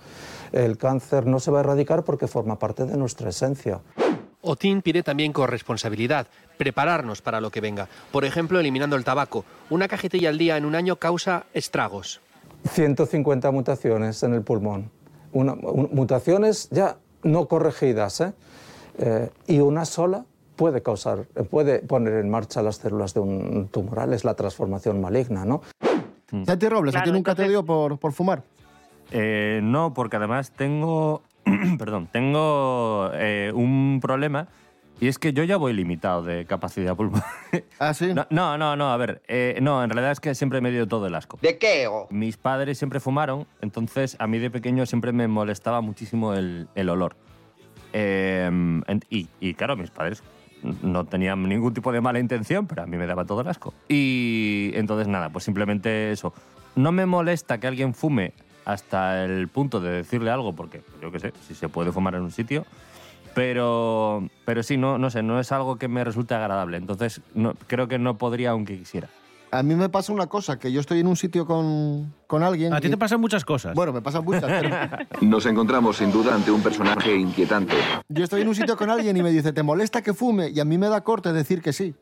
El 0.51 0.77
cáncer 0.77 1.25
no 1.25 1.39
se 1.39 1.51
va 1.51 1.59
a 1.59 1.61
erradicar 1.61 2.03
porque 2.03 2.27
forma 2.27 2.59
parte 2.59 2.85
de 2.85 2.95
nuestra 2.97 3.29
esencia. 3.29 3.79
Otín 4.41 4.81
pide 4.81 5.03
también 5.03 5.31
corresponsabilidad, 5.31 6.27
prepararnos 6.57 7.21
para 7.21 7.39
lo 7.39 7.49
que 7.49 7.61
venga. 7.61 7.87
Por 8.11 8.25
ejemplo, 8.25 8.59
eliminando 8.59 8.95
el 8.97 9.05
tabaco. 9.05 9.45
Una 9.69 9.87
cajetilla 9.87 10.29
al 10.29 10.37
día 10.37 10.57
en 10.57 10.65
un 10.65 10.75
año 10.75 10.97
causa 10.97 11.45
estragos. 11.53 12.19
150 12.69 13.51
mutaciones 13.51 14.21
en 14.23 14.33
el 14.33 14.41
pulmón. 14.41 14.91
Una- 15.31 15.53
un- 15.53 15.89
mutaciones 15.93 16.69
ya 16.71 16.97
no 17.23 17.47
corregidas, 17.47 18.19
¿eh? 18.21 18.33
Eh, 18.99 19.29
y 19.47 19.59
una 19.59 19.85
sola 19.85 20.25
puede 20.63 20.81
causar, 20.81 21.25
puede 21.49 21.79
poner 21.79 22.13
en 22.13 22.29
marcha 22.29 22.61
las 22.61 22.77
células 22.77 23.13
de 23.13 23.19
un 23.19 23.67
tumoral, 23.67 24.13
es 24.13 24.23
la 24.23 24.33
transformación 24.33 25.01
maligna, 25.01 25.43
¿no? 25.43 25.61
Santi 26.45 26.69
Robles, 26.69 26.95
¿a 26.95 26.99
ti 26.99 27.03
Claro, 27.03 27.17
nunca 27.17 27.35
te 27.35 27.49
dio 27.49 27.65
por, 27.65 27.99
por 27.99 28.13
fumar? 28.13 28.43
Eh, 29.11 29.59
no, 29.61 29.93
porque 29.93 30.15
además 30.15 30.51
tengo, 30.51 31.21
perdón, 31.77 32.07
tengo 32.13 33.09
eh, 33.13 33.51
un 33.53 33.99
problema 34.01 34.47
y 35.01 35.09
es 35.09 35.19
que 35.19 35.33
yo 35.33 35.43
ya 35.43 35.57
voy 35.57 35.73
limitado 35.73 36.23
de 36.23 36.45
capacidad 36.45 36.95
pulmonar. 36.95 37.25
¿Ah, 37.79 37.93
sí? 37.93 38.13
No, 38.13 38.25
no, 38.29 38.57
no, 38.57 38.77
no, 38.77 38.89
a 38.89 38.95
ver, 38.95 39.21
eh, 39.27 39.59
no, 39.61 39.83
en 39.83 39.89
realidad 39.89 40.13
es 40.13 40.21
que 40.21 40.33
siempre 40.33 40.61
me 40.61 40.71
dio 40.71 40.87
todo 40.87 41.07
el 41.07 41.15
asco. 41.15 41.39
¿De 41.41 41.57
qué? 41.57 41.89
Mis 42.09 42.37
padres 42.37 42.77
siempre 42.77 43.01
fumaron, 43.01 43.47
entonces 43.59 44.15
a 44.17 44.27
mí 44.27 44.39
de 44.39 44.49
pequeño 44.49 44.85
siempre 44.85 45.11
me 45.11 45.27
molestaba 45.27 45.81
muchísimo 45.81 46.33
el, 46.33 46.69
el 46.73 46.87
olor. 46.87 47.17
Eh, 47.91 48.49
y, 49.09 49.27
y 49.41 49.53
claro, 49.55 49.75
mis 49.75 49.91
padres 49.91 50.23
no 50.81 51.05
tenían 51.05 51.43
ningún 51.43 51.73
tipo 51.73 51.91
de 51.91 52.01
mala 52.01 52.19
intención, 52.19 52.67
pero 52.67 52.83
a 52.83 52.85
mí 52.85 52.97
me 52.97 53.05
daba 53.05 53.25
todo 53.25 53.41
el 53.41 53.47
asco. 53.47 53.73
Y 53.87 54.71
entonces 54.73 55.07
nada, 55.07 55.29
pues 55.29 55.43
simplemente 55.43 56.11
eso. 56.11 56.33
No 56.75 56.91
me 56.91 57.05
molesta 57.05 57.59
que 57.59 57.67
alguien 57.67 57.93
fume 57.93 58.33
hasta 58.65 59.25
el 59.25 59.47
punto 59.47 59.79
de 59.79 59.91
decirle 59.91 60.31
algo, 60.31 60.53
porque 60.53 60.81
yo 61.01 61.11
qué 61.11 61.19
sé, 61.19 61.33
si 61.47 61.55
se 61.55 61.69
puede 61.69 61.91
fumar 61.91 62.15
en 62.15 62.21
un 62.21 62.31
sitio. 62.31 62.65
Pero, 63.35 64.27
pero 64.45 64.61
sí, 64.61 64.77
no, 64.77 64.97
no 64.97 65.09
sé, 65.09 65.23
no 65.23 65.39
es 65.39 65.51
algo 65.51 65.77
que 65.77 65.87
me 65.87 66.03
resulte 66.03 66.35
agradable. 66.35 66.77
Entonces 66.77 67.21
no, 67.33 67.55
creo 67.67 67.87
que 67.87 67.97
no 67.97 68.17
podría 68.17 68.51
aunque 68.51 68.77
quisiera. 68.77 69.09
A 69.53 69.63
mí 69.63 69.75
me 69.75 69.87
pasa 69.89 70.11
una 70.11 70.27
cosa, 70.27 70.57
que 70.57 70.71
yo 70.71 70.79
estoy 70.81 70.99
en 70.99 71.07
un 71.07 71.15
sitio 71.15 71.45
con, 71.45 72.13
con 72.27 72.41
alguien... 72.43 72.73
A 72.73 72.81
ti 72.81 72.87
y- 72.87 72.89
te 72.89 72.97
pasan 72.97 73.21
muchas 73.21 73.45
cosas. 73.45 73.75
Bueno, 73.75 73.93
me 73.93 74.01
pasan 74.01 74.23
muchas, 74.25 74.43
pero 74.45 74.69
Nos 75.21 75.45
encontramos 75.45 75.97
sin 75.97 76.11
duda 76.11 76.33
ante 76.33 76.49
un 76.51 76.61
personaje 76.63 77.15
inquietante. 77.15 77.75
yo 78.09 78.23
estoy 78.23 78.41
en 78.41 78.47
un 78.47 78.55
sitio 78.55 78.75
con 78.75 78.89
alguien 78.89 79.15
y 79.15 79.21
me 79.23 79.31
dice, 79.31 79.53
¿te 79.53 79.61
molesta 79.63 80.01
que 80.01 80.13
fume? 80.13 80.49
Y 80.49 80.59
a 80.59 80.65
mí 80.65 80.77
me 80.77 80.87
da 80.89 81.01
corte 81.01 81.31
decir 81.33 81.61
que 81.61 81.71
sí. 81.71 81.93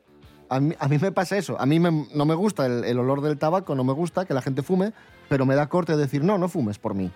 A 0.49 0.59
mí, 0.59 0.73
a 0.79 0.87
mí 0.87 0.97
me 0.97 1.11
pasa 1.11 1.37
eso. 1.37 1.59
A 1.59 1.65
mí 1.65 1.79
me- 1.79 2.07
no 2.13 2.25
me 2.25 2.35
gusta 2.35 2.65
el, 2.65 2.83
el 2.85 2.99
olor 2.99 3.21
del 3.21 3.37
tabaco, 3.37 3.75
no 3.75 3.83
me 3.83 3.93
gusta 3.93 4.25
que 4.25 4.33
la 4.33 4.41
gente 4.41 4.63
fume, 4.63 4.93
pero 5.29 5.45
me 5.45 5.55
da 5.55 5.67
corte 5.67 5.95
decir, 5.97 6.23
no, 6.23 6.37
no 6.37 6.47
fumes 6.49 6.77
por 6.79 6.93
mí. 6.93 7.11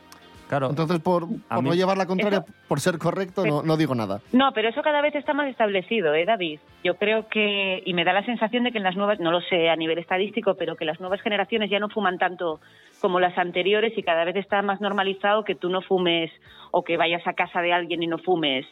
Claro. 0.47 0.69
Entonces, 0.69 0.99
por, 0.99 1.27
por 1.27 1.63
no 1.63 1.73
llevar 1.73 1.97
la 1.97 2.05
contraria, 2.05 2.39
Eso- 2.45 2.53
por 2.67 2.79
ser 2.79 2.99
correcto, 2.99 3.45
no, 3.45 3.63
no 3.63 3.77
digo 3.77 3.95
nada. 3.95 4.21
No, 4.31 4.51
pero 4.53 4.69
eso 4.69 4.81
cada 4.83 5.01
vez 5.01 5.15
está 5.15 5.33
más 5.33 5.47
establecido, 5.49 6.13
¿eh, 6.13 6.23
David? 6.25 6.59
Yo 6.83 6.95
creo 6.97 7.27
que, 7.29 7.81
y 7.83 7.93
me 7.95 8.03
da 8.03 8.13
la 8.13 8.23
sensación 8.25 8.63
de 8.63 8.71
que 8.71 8.77
en 8.77 8.83
las 8.83 8.95
nuevas, 8.95 9.19
no 9.19 9.31
lo 9.31 9.41
sé 9.41 9.69
a 9.69 9.75
nivel 9.75 9.97
estadístico, 9.97 10.53
pero 10.55 10.75
que 10.75 10.85
las 10.85 10.99
nuevas 10.99 11.21
generaciones 11.21 11.71
ya 11.71 11.79
no 11.79 11.89
fuman 11.89 12.19
tanto 12.19 12.59
como 13.01 13.19
las 13.19 13.35
anteriores 13.39 13.97
y 13.97 14.03
cada 14.03 14.23
vez 14.23 14.35
está 14.35 14.61
más 14.61 14.81
normalizado 14.81 15.43
que 15.43 15.55
tú 15.55 15.69
no 15.69 15.81
fumes 15.81 16.31
o 16.71 16.83
que 16.83 16.95
vayas 16.97 17.25
a 17.25 17.33
casa 17.33 17.61
de 17.61 17.73
alguien 17.73 18.03
y 18.03 18.07
no 18.07 18.19
fumes. 18.19 18.67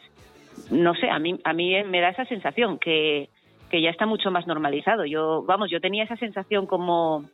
No 0.70 0.94
sé, 0.94 1.10
a 1.10 1.18
mí, 1.18 1.40
a 1.44 1.54
mí 1.54 1.84
me 1.86 2.02
da 2.02 2.10
esa 2.10 2.26
sensación 2.26 2.78
que, 2.78 3.30
que 3.72 3.82
ya 3.82 3.90
está 3.90 4.06
mucho 4.06 4.30
más 4.30 4.46
normalizado. 4.46 5.06
Yo, 5.06 5.42
vamos, 5.48 5.72
yo 5.72 5.82
tenía 5.82 6.04
esa 6.04 6.18
sensación 6.18 6.68
como 6.68 7.26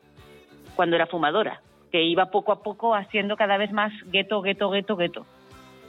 cuando 0.77 0.95
era 0.95 1.07
fumadora, 1.07 1.59
que 1.91 2.03
iba 2.03 2.31
poco 2.31 2.51
a 2.51 2.61
poco 2.63 2.95
haciendo 2.95 3.35
cada 3.37 3.57
vez 3.57 3.71
más 3.71 3.91
gueto, 4.11 4.41
gueto, 4.41 4.69
gueto, 4.69 4.95
gueto. 4.95 5.25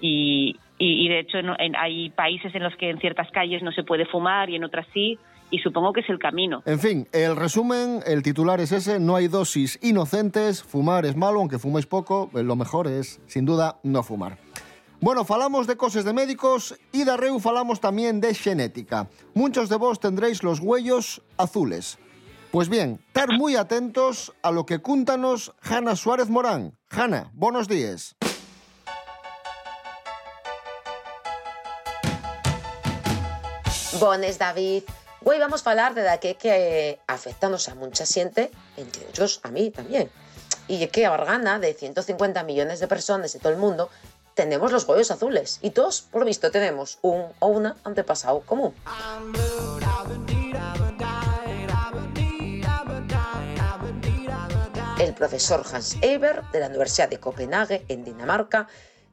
Y, 0.01 0.57
y, 0.79 1.05
y 1.07 1.09
de 1.09 1.21
hecho 1.21 1.39
en- 1.39 1.77
hay 1.77 2.11
países 2.11 2.55
en 2.55 2.63
los 2.63 2.75
que 2.77 2.91
en 2.91 2.99
ciertas 2.99 3.31
calles 3.31 3.63
no 3.63 3.71
se 3.73 3.83
puede 3.85 4.07
fumar 4.07 4.49
y 4.51 4.57
en 4.57 4.65
otras 4.65 4.87
sí, 4.95 5.19
y 5.51 5.59
supongo 5.59 5.93
que 5.93 6.01
es 6.01 6.09
el 6.09 6.19
camino. 6.19 6.63
En 6.65 6.79
fin, 6.79 7.09
el 7.13 7.37
resumen, 7.37 8.01
el 8.07 8.23
titular 8.23 8.61
es 8.61 8.73
ese, 8.73 9.01
no 9.01 9.17
hay 9.17 9.29
dosis 9.29 9.79
inocentes, 9.83 10.63
fumar 10.63 11.05
es 11.05 11.17
malo, 11.17 11.41
aunque 11.41 11.59
fuméis 11.59 11.87
poco, 11.87 12.31
eh, 12.35 12.43
lo 12.43 12.57
mejor 12.57 12.87
es, 12.87 13.21
sin 13.27 13.45
duda, 13.45 13.77
no 13.83 14.03
fumar. 14.03 14.39
Bueno, 15.03 15.25
falamos 15.25 15.67
de 15.67 15.77
cosas 15.77 16.05
de 16.05 16.13
médicos 16.13 16.79
y 16.93 17.05
de 17.05 17.17
Reu 17.17 17.39
falamos 17.41 17.81
también 17.81 18.21
de 18.21 18.35
xenética. 18.35 19.09
Muchos 19.35 19.69
de 19.71 19.77
vos 19.77 19.99
tendréis 19.99 20.43
los 20.43 20.61
huellos 20.61 21.23
azules. 21.39 21.99
Pues 22.51 22.69
bien, 22.69 23.01
estar 23.07 23.29
muy 23.39 23.55
atentos 23.55 24.33
a 24.43 24.51
lo 24.51 24.67
que 24.67 24.81
cúntanos 24.81 25.55
Jana 25.61 25.95
Suárez 25.95 26.29
Morán. 26.29 26.77
Jana, 26.91 27.31
buenos 27.33 27.69
días. 27.69 28.17
Bones, 34.01 34.39
David. 34.39 34.83
Hoy 35.23 35.39
vamos 35.39 35.65
a 35.65 35.71
hablar 35.71 35.95
de 35.95 36.03
la 36.03 36.19
que 36.19 36.99
afectanos 37.07 37.69
a 37.69 37.77
mucha 37.77 38.05
gente, 38.05 38.51
entre 38.77 39.09
ellos 39.09 39.39
a 39.45 39.51
mí 39.53 39.71
también. 39.71 40.11
Y 40.67 40.85
que 40.89 41.07
a 41.07 41.13
organa 41.13 41.61
de 41.61 41.73
150 41.73 42.43
millones 42.43 42.81
de 42.81 42.89
personas 42.89 43.33
de 43.33 43.39
todo 43.39 43.53
el 43.53 43.59
mundo 43.59 43.91
tenemos 44.35 44.73
los 44.73 44.89
huevos 44.89 45.13
azules 45.13 45.61
y 45.63 45.71
todos, 45.71 46.03
por 46.03 46.25
visto, 46.25 46.51
tenemos 46.51 46.99
un 47.03 47.27
o 47.39 47.47
una 47.47 47.77
antepasado 47.85 48.41
común. 48.41 48.75
Profesor 55.21 55.63
Hans 55.71 55.99
Eber, 56.01 56.41
de 56.51 56.61
la 56.61 56.69
Universidad 56.69 57.11
de 57.11 57.21
Copenhague, 57.21 57.85
en 57.89 58.05
Dinamarca, 58.05 58.69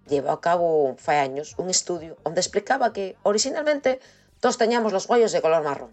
llevó 0.07 0.31
a 0.31 0.39
cabo 0.39 0.95
hace 0.97 1.17
años 1.17 1.53
un 1.57 1.69
estudio 1.69 2.15
donde 2.23 2.39
explicaba 2.39 2.93
que 2.93 3.17
originalmente 3.23 3.99
todos 4.39 4.57
teníamos 4.57 4.93
los 4.93 5.09
huellos 5.09 5.33
de 5.33 5.41
color 5.41 5.65
marrón, 5.65 5.91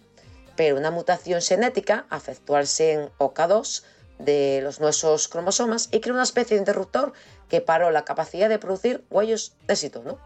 pero 0.55 0.77
una 0.77 0.93
mutación 0.93 1.43
genética 1.43 2.07
afectó 2.11 2.55
al 2.55 2.69
sen 2.69 3.11
OK2 3.19 3.83
de 4.21 4.61
los 4.63 4.79
nuestros 4.79 5.27
cromosomas 5.27 5.89
y 5.91 5.99
creó 5.99 6.15
una 6.15 6.23
especie 6.23 6.55
de 6.55 6.61
interruptor 6.61 7.13
que 7.49 7.61
paró 7.61 7.91
la 7.91 8.05
capacidad 8.05 8.49
de 8.49 8.61
producir 8.61 9.05
huellos 9.11 9.55
de 9.67 9.75
ese 9.75 9.91
tono. 9.91 10.21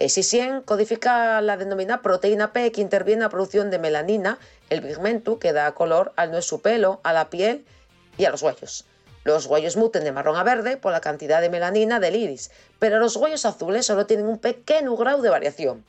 Ese 0.00 0.24
gen 0.24 0.60
codifica 0.60 1.40
la 1.40 1.56
denominada 1.56 2.02
proteína 2.02 2.52
P 2.52 2.72
que 2.72 2.80
interviene 2.80 3.20
en 3.20 3.26
la 3.26 3.28
producción 3.28 3.70
de 3.70 3.78
melanina, 3.78 4.40
el 4.70 4.82
pigmento 4.82 5.38
que 5.38 5.52
da 5.52 5.70
color 5.72 6.12
al 6.16 6.32
nuestro 6.32 6.58
pelo, 6.58 7.00
a 7.04 7.12
la 7.12 7.30
piel 7.30 7.64
y 8.16 8.24
a 8.24 8.30
los 8.30 8.42
huellos. 8.42 8.84
Los 9.24 9.46
huellos 9.46 9.76
muten 9.76 10.04
de 10.04 10.12
marrón 10.12 10.36
a 10.36 10.42
verde 10.42 10.76
por 10.76 10.92
la 10.92 11.00
cantidad 11.00 11.40
de 11.40 11.48
melanina 11.50 12.00
del 12.00 12.16
iris, 12.16 12.50
pero 12.78 12.98
los 12.98 13.16
huellos 13.16 13.44
azules 13.46 13.86
solo 13.86 14.06
tienen 14.06 14.26
un 14.26 14.38
pequeño 14.38 14.96
grado 14.96 15.22
de 15.22 15.30
variación. 15.30 15.84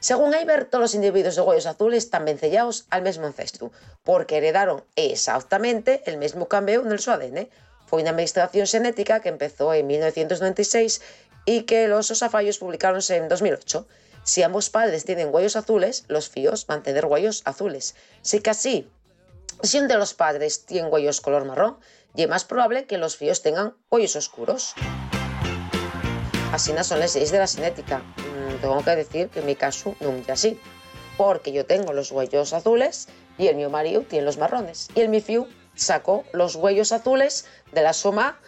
Según 0.00 0.34
Eiber, 0.34 0.64
todos 0.64 0.82
los 0.82 0.94
individuos 0.94 1.36
de 1.36 1.42
huellos 1.42 1.66
azules 1.66 2.04
están 2.04 2.24
vencellados 2.24 2.86
al 2.90 3.02
mismo 3.02 3.26
ancestro, 3.26 3.70
porque 4.02 4.38
heredaron 4.38 4.82
exactamente 4.96 6.02
el 6.06 6.16
mismo 6.16 6.48
cambio 6.48 6.80
en 6.80 6.90
el 6.90 6.98
su 6.98 7.12
ADN. 7.12 7.48
Fue 7.86 8.00
una 8.00 8.10
investigación 8.10 8.66
genética 8.66 9.20
que 9.20 9.28
empezó 9.28 9.72
en 9.74 9.86
1996 9.86 11.02
y 11.44 11.62
que 11.62 11.86
los 11.88 12.10
osafallos 12.10 12.58
publicaron 12.58 13.00
en 13.10 13.28
2008. 13.28 13.86
Si 14.24 14.42
ambos 14.42 14.70
padres 14.70 15.04
tienen 15.04 15.32
huellos 15.32 15.56
azules, 15.56 16.04
los 16.08 16.28
fíos 16.28 16.66
van 16.66 16.80
a 16.80 16.82
tener 16.82 17.06
huellos 17.06 17.42
azules. 17.44 17.94
Si 18.22 18.40
que 18.40 18.50
así, 18.50 18.88
si 19.62 19.78
uno 19.78 19.88
de 19.88 19.96
los 19.96 20.12
padres 20.12 20.66
tiene 20.66 20.88
huellos 20.88 21.20
color 21.20 21.44
marrón, 21.44 21.78
y 22.14 22.22
es 22.22 22.28
más 22.28 22.44
probable 22.44 22.86
que 22.86 22.98
los 22.98 23.16
fíos 23.16 23.42
tengan 23.42 23.74
huellos 23.90 24.16
oscuros. 24.16 24.74
Así 26.52 26.72
no 26.72 26.84
son 26.84 26.98
las 27.00 27.14
leyes 27.14 27.30
de 27.30 27.38
la 27.38 27.46
genética. 27.46 27.98
Mm, 27.98 28.60
tengo 28.60 28.84
que 28.84 28.96
decir 28.96 29.28
que 29.28 29.40
en 29.40 29.46
mi 29.46 29.54
caso 29.54 29.94
no 30.00 30.10
es 30.10 30.28
así, 30.28 30.60
porque 31.16 31.52
yo 31.52 31.64
tengo 31.64 31.92
los 31.92 32.10
huellos 32.10 32.52
azules 32.52 33.08
y 33.38 33.46
el 33.46 33.56
mi 33.56 33.66
marido 33.68 34.02
tiene 34.02 34.24
los 34.24 34.36
marrones. 34.36 34.88
Y 34.94 35.00
el 35.00 35.08
mi 35.08 35.20
fiu 35.20 35.46
sacó 35.74 36.24
los 36.32 36.56
huellos 36.56 36.92
azules 36.92 37.46
de 37.70 37.82
la 37.82 37.92
soma, 37.92 38.38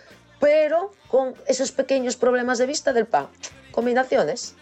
pero 0.40 0.90
con 1.08 1.34
esos 1.46 1.72
pequeños 1.72 2.16
problemas 2.16 2.58
de 2.58 2.66
vista 2.66 2.92
del 2.92 3.06
pa. 3.06 3.30
Combinaciones. 3.70 4.56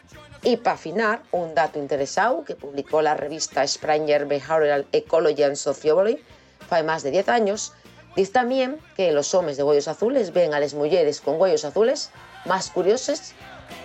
Y 0.45 0.57
para 0.57 0.75
afinar, 0.75 1.23
un 1.33 1.55
dato 1.55 1.79
interesado 1.79 2.45
que 2.45 2.57
publicó 2.57 3.01
la 3.01 3.15
revista 3.15 3.67
Springer 3.67 4.27
Behavioral 4.27 4.87
Ecology 4.93 5.45
and 5.45 5.57
Sociology 5.57 6.23
hace 6.71 6.83
más 6.83 7.03
de 7.03 7.11
10 7.11 7.29
años, 7.29 7.73
dice 8.17 8.33
también 8.33 8.79
que 8.97 9.13
los 9.13 9.35
hombres 9.35 9.57
de 9.57 9.63
huellos 9.63 9.89
azules 9.89 10.33
ven 10.33 10.55
a 10.55 10.61
las 10.61 10.75
mujeres 10.75 11.21
con 11.21 11.41
huellos 11.41 11.65
azules 11.65 12.11
más 12.45 12.71
curiosas 12.71 13.35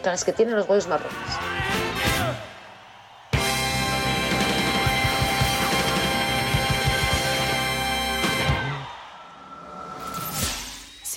que 0.04 0.10
las 0.10 0.24
que 0.24 0.34
tienen 0.34 0.56
los 0.56 0.68
huellos 0.68 0.88
marrones. 0.88 1.14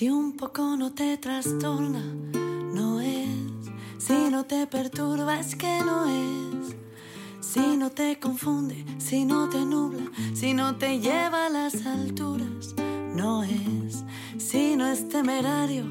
Si 0.01 0.09
un 0.09 0.35
poco 0.35 0.77
no 0.79 0.94
te 0.94 1.18
trastorna, 1.18 2.01
no 2.01 3.03
es. 3.03 3.29
Si 3.99 4.31
no 4.31 4.46
te 4.46 4.66
perturba, 4.66 5.38
es 5.38 5.55
que 5.55 5.81
no 5.85 6.07
es. 6.09 6.79
Si 7.52 7.76
no 7.76 7.90
te 7.90 8.16
confunde, 8.20 8.84
si 8.98 9.24
no 9.24 9.48
te 9.48 9.66
nubla, 9.66 10.08
si 10.34 10.54
no 10.54 10.76
te 10.76 11.00
lleva 11.00 11.46
a 11.46 11.48
las 11.48 11.84
alturas, 11.84 12.76
no 13.12 13.42
es. 13.42 14.04
Si 14.38 14.76
no 14.76 14.86
es 14.86 15.08
temerario, 15.08 15.82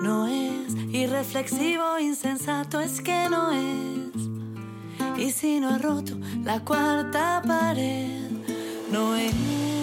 no 0.00 0.28
es. 0.28 0.76
Irreflexivo, 0.92 1.98
insensato, 1.98 2.78
es 2.78 3.00
que 3.00 3.28
no 3.28 3.50
es. 3.50 5.18
Y 5.18 5.32
si 5.32 5.58
no 5.58 5.70
ha 5.70 5.78
roto 5.78 6.16
la 6.44 6.60
cuarta 6.60 7.42
pared, 7.44 8.30
no 8.92 9.16
es. 9.16 9.81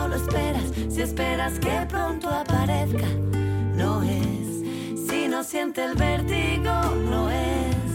No 0.00 0.08
lo 0.08 0.16
esperas, 0.16 0.64
si 0.88 1.02
esperas 1.02 1.58
que 1.58 1.86
pronto 1.86 2.30
aparezca, 2.30 3.06
no 3.74 4.02
es. 4.02 4.46
Si 5.06 5.28
no 5.28 5.44
siente 5.44 5.84
el 5.84 5.94
vértigo, 5.94 6.72
no 7.10 7.28
es. 7.30 7.90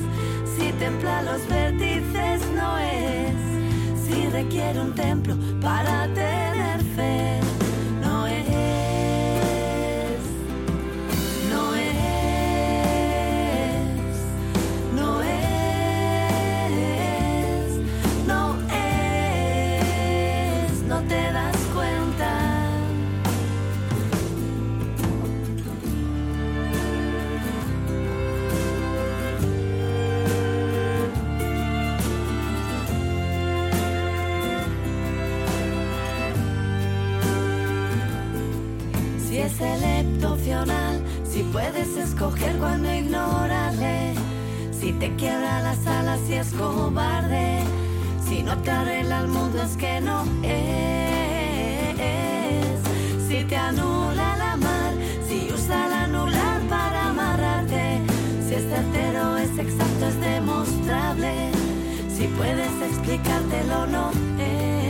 Si 0.55 0.71
templa 0.73 1.23
los 1.23 1.47
vértices, 1.47 2.41
no 2.55 2.77
es. 2.77 3.35
Si 4.05 4.27
requiere 4.27 4.79
un 4.81 4.93
templo 4.93 5.35
para 5.61 6.07
tener 6.13 6.79
fe, 6.95 7.39
si 41.35 41.43
puedes 41.43 41.97
escoger 41.97 42.55
cuando 42.59 42.89
ignorarle. 42.93 44.13
Si 44.71 44.93
te 44.93 45.13
quiebra 45.17 45.59
las 45.63 45.85
alas, 45.85 46.21
si 46.25 46.35
es 46.35 46.53
cobarde. 46.53 47.59
Si 48.25 48.41
no 48.41 48.57
te 48.59 48.71
arregla 48.71 49.19
el 49.19 49.27
mundo, 49.27 49.61
es 49.61 49.75
que 49.75 49.99
no 49.99 50.23
es. 50.43 50.79
Si 53.27 53.43
te 53.43 53.57
anula 53.57 54.37
la 54.37 54.55
mar, 54.55 54.93
si 55.27 55.51
usa 55.53 55.87
el 55.87 55.93
anular 56.05 56.61
para 56.69 57.09
amarrarte. 57.09 57.99
Si 58.47 58.53
es 58.53 58.63
certero, 58.69 59.37
es 59.37 59.59
exacto, 59.59 60.07
es 60.07 60.17
demostrable. 60.21 61.51
Si 62.15 62.27
puedes 62.27 62.81
explicártelo, 62.81 63.87
no 63.87 64.11
es. 64.39 64.84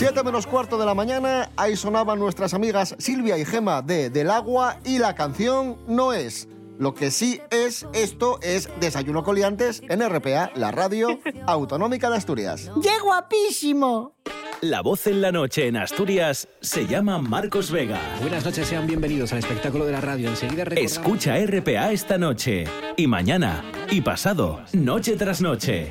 7 0.00 0.22
menos 0.24 0.46
cuarto 0.46 0.78
de 0.78 0.86
la 0.86 0.94
mañana, 0.94 1.50
ahí 1.58 1.76
sonaban 1.76 2.18
nuestras 2.18 2.54
amigas 2.54 2.94
Silvia 2.98 3.36
y 3.36 3.44
Gema 3.44 3.82
de 3.82 4.08
Del 4.08 4.30
Agua 4.30 4.78
y 4.82 4.96
la 4.98 5.14
canción 5.14 5.76
no 5.86 6.14
es. 6.14 6.48
Lo 6.78 6.94
que 6.94 7.10
sí 7.10 7.38
es, 7.50 7.86
esto 7.92 8.38
es 8.40 8.70
Desayuno 8.80 9.22
Coliantes 9.22 9.82
en 9.90 10.00
RPA, 10.08 10.52
la 10.54 10.70
radio 10.70 11.20
autonómica 11.46 12.08
de 12.08 12.16
Asturias. 12.16 12.70
¡Qué 12.82 12.98
guapísimo! 13.04 14.14
La 14.62 14.80
voz 14.80 15.06
en 15.06 15.20
la 15.20 15.32
noche 15.32 15.66
en 15.66 15.76
Asturias 15.76 16.48
se 16.62 16.86
llama 16.86 17.18
Marcos 17.18 17.70
Vega. 17.70 18.00
Buenas 18.22 18.42
noches, 18.46 18.68
sean 18.68 18.86
bienvenidos 18.86 19.34
al 19.34 19.40
espectáculo 19.40 19.84
de 19.84 19.92
la 19.92 20.00
radio. 20.00 20.30
Enseguida 20.30 20.64
recordamos- 20.64 20.92
Escucha 20.92 21.36
RPA 21.36 21.92
esta 21.92 22.16
noche, 22.16 22.64
y 22.96 23.06
mañana, 23.06 23.62
y 23.90 24.00
pasado, 24.00 24.62
noche 24.72 25.16
tras 25.16 25.42
noche. 25.42 25.90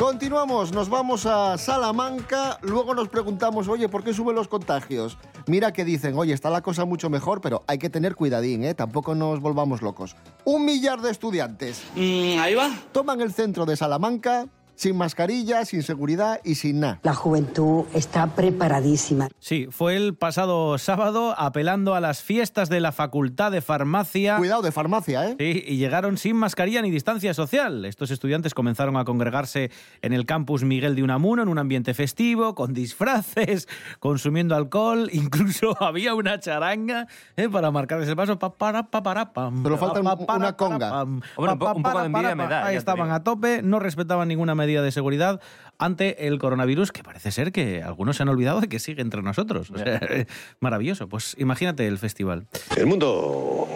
Continuamos, 0.00 0.72
nos 0.72 0.88
vamos 0.88 1.26
a 1.26 1.58
Salamanca, 1.58 2.58
luego 2.62 2.94
nos 2.94 3.10
preguntamos, 3.10 3.68
oye, 3.68 3.86
¿por 3.86 4.02
qué 4.02 4.14
suben 4.14 4.34
los 4.34 4.48
contagios? 4.48 5.18
Mira 5.46 5.74
que 5.74 5.84
dicen, 5.84 6.16
oye, 6.16 6.32
está 6.32 6.48
la 6.48 6.62
cosa 6.62 6.86
mucho 6.86 7.10
mejor, 7.10 7.42
pero 7.42 7.64
hay 7.66 7.76
que 7.76 7.90
tener 7.90 8.14
cuidadín, 8.14 8.64
¿eh? 8.64 8.72
Tampoco 8.72 9.14
nos 9.14 9.40
volvamos 9.40 9.82
locos. 9.82 10.16
Un 10.46 10.64
millar 10.64 11.02
de 11.02 11.10
estudiantes. 11.10 11.82
ahí 11.94 12.54
va. 12.54 12.70
Toman 12.92 13.20
el 13.20 13.30
centro 13.34 13.66
de 13.66 13.76
Salamanca 13.76 14.46
sin 14.80 14.96
mascarilla, 14.96 15.66
sin 15.66 15.82
seguridad 15.82 16.40
y 16.42 16.54
sin 16.54 16.80
nada. 16.80 17.00
La 17.02 17.14
juventud 17.14 17.84
está 17.92 18.28
preparadísima. 18.28 19.28
Sí, 19.38 19.68
fue 19.70 19.94
el 19.94 20.14
pasado 20.14 20.78
sábado 20.78 21.34
apelando 21.36 21.94
a 21.94 22.00
las 22.00 22.22
fiestas 22.22 22.70
de 22.70 22.80
la 22.80 22.90
Facultad 22.90 23.52
de 23.52 23.60
Farmacia. 23.60 24.38
Cuidado, 24.38 24.62
de 24.62 24.72
farmacia, 24.72 25.28
¿eh? 25.28 25.36
Sí, 25.38 25.62
y 25.66 25.76
llegaron 25.76 26.16
sin 26.16 26.36
mascarilla 26.36 26.80
ni 26.80 26.90
distancia 26.90 27.34
social. 27.34 27.84
Estos 27.84 28.10
estudiantes 28.10 28.54
comenzaron 28.54 28.96
a 28.96 29.04
congregarse 29.04 29.70
en 30.00 30.14
el 30.14 30.24
campus 30.24 30.64
Miguel 30.64 30.96
de 30.96 31.02
Unamuno 31.02 31.42
en 31.42 31.50
un 31.50 31.58
ambiente 31.58 31.92
festivo, 31.92 32.54
con 32.54 32.72
disfraces, 32.72 33.68
consumiendo 34.00 34.56
alcohol, 34.56 35.10
incluso 35.12 35.76
había 35.82 36.14
una 36.14 36.40
charanga 36.40 37.06
¿eh? 37.36 37.50
para 37.50 37.70
marcarles 37.70 38.08
el 38.08 38.16
paso. 38.16 38.38
Pa, 38.38 38.54
para, 38.54 38.84
pa, 38.84 39.02
para, 39.02 39.34
pam, 39.34 39.62
Pero 39.62 39.76
falta 39.76 40.02
pa, 40.02 40.36
una 40.36 40.56
conga. 40.56 40.78
para, 40.78 40.90
pam, 40.90 41.20
Hombre, 41.36 41.52
un 41.52 41.82
poco 41.82 41.98
de 42.00 42.06
envidia 42.06 42.34
me 42.34 42.48
da, 42.48 42.64
Ahí 42.64 42.76
estaban 42.76 43.10
a 43.10 43.22
tope, 43.22 43.60
no 43.60 43.78
respetaban 43.78 44.26
ninguna 44.26 44.54
medida 44.54 44.69
de 44.70 44.92
seguridad 44.92 45.40
ante 45.78 46.26
el 46.26 46.38
coronavirus, 46.38 46.92
que 46.92 47.02
parece 47.02 47.30
ser 47.30 47.52
que 47.52 47.82
algunos 47.82 48.16
se 48.16 48.22
han 48.22 48.28
olvidado 48.28 48.60
de 48.60 48.68
que 48.68 48.78
sigue 48.78 49.02
entre 49.02 49.22
nosotros. 49.22 49.70
O 49.70 49.78
sea, 49.78 50.00
maravilloso. 50.60 51.08
Pues 51.08 51.34
imagínate 51.38 51.86
el 51.86 51.98
festival. 51.98 52.46
El 52.76 52.86
mundo 52.86 53.66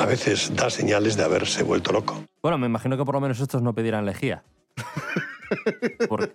a 0.00 0.06
veces 0.06 0.54
da 0.54 0.70
señales 0.70 1.16
de 1.16 1.24
haberse 1.24 1.62
vuelto 1.62 1.92
loco. 1.92 2.24
Bueno, 2.42 2.56
me 2.56 2.66
imagino 2.66 2.96
que 2.96 3.04
por 3.04 3.14
lo 3.14 3.20
menos 3.20 3.40
estos 3.40 3.62
no 3.62 3.74
pedirán 3.74 4.06
lejía. 4.06 4.44
Porque 6.08 6.32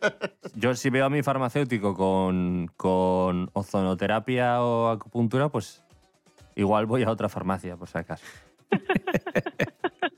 yo 0.56 0.76
si 0.76 0.90
veo 0.90 1.06
a 1.06 1.10
mi 1.10 1.24
farmacéutico 1.24 1.96
con, 1.96 2.72
con 2.76 3.50
ozonoterapia 3.54 4.62
o 4.62 4.90
acupuntura, 4.90 5.50
pues 5.50 5.84
igual 6.56 6.86
voy 6.86 7.04
a 7.04 7.10
otra 7.10 7.30
farmacia, 7.30 7.78
por 7.78 7.88
si 7.88 7.98
acaso. 7.98 8.26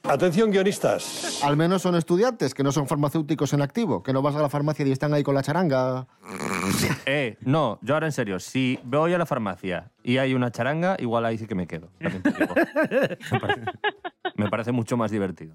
Atención, 0.07 0.51
guionistas. 0.51 1.43
Al 1.43 1.57
menos 1.57 1.81
son 1.81 1.95
estudiantes, 1.95 2.53
que 2.53 2.63
no 2.63 2.71
son 2.71 2.87
farmacéuticos 2.87 3.53
en 3.53 3.61
activo, 3.61 4.03
que 4.03 4.13
no 4.13 4.21
vas 4.21 4.35
a 4.35 4.41
la 4.41 4.49
farmacia 4.49 4.85
y 4.85 4.91
están 4.91 5.13
ahí 5.13 5.23
con 5.23 5.35
la 5.35 5.41
charanga. 5.41 6.07
Eh, 7.05 7.37
no, 7.41 7.77
yo 7.83 7.93
ahora 7.93 8.07
en 8.07 8.11
serio, 8.11 8.39
si 8.39 8.79
voy 8.83 9.13
a 9.13 9.19
la 9.19 9.27
farmacia 9.27 9.91
y 10.03 10.17
hay 10.17 10.33
una 10.33 10.51
charanga, 10.51 10.97
igual 10.99 11.23
ahí 11.23 11.37
sí 11.37 11.45
que 11.45 11.53
me 11.53 11.67
quedo. 11.67 11.89
también 11.99 12.23
te 12.23 12.31
digo. 12.31 12.55
Me 13.31 13.39
parece, 13.39 13.61
me 14.35 14.49
parece 14.49 14.71
mucho 14.71 14.97
más 14.97 15.11
divertido. 15.11 15.53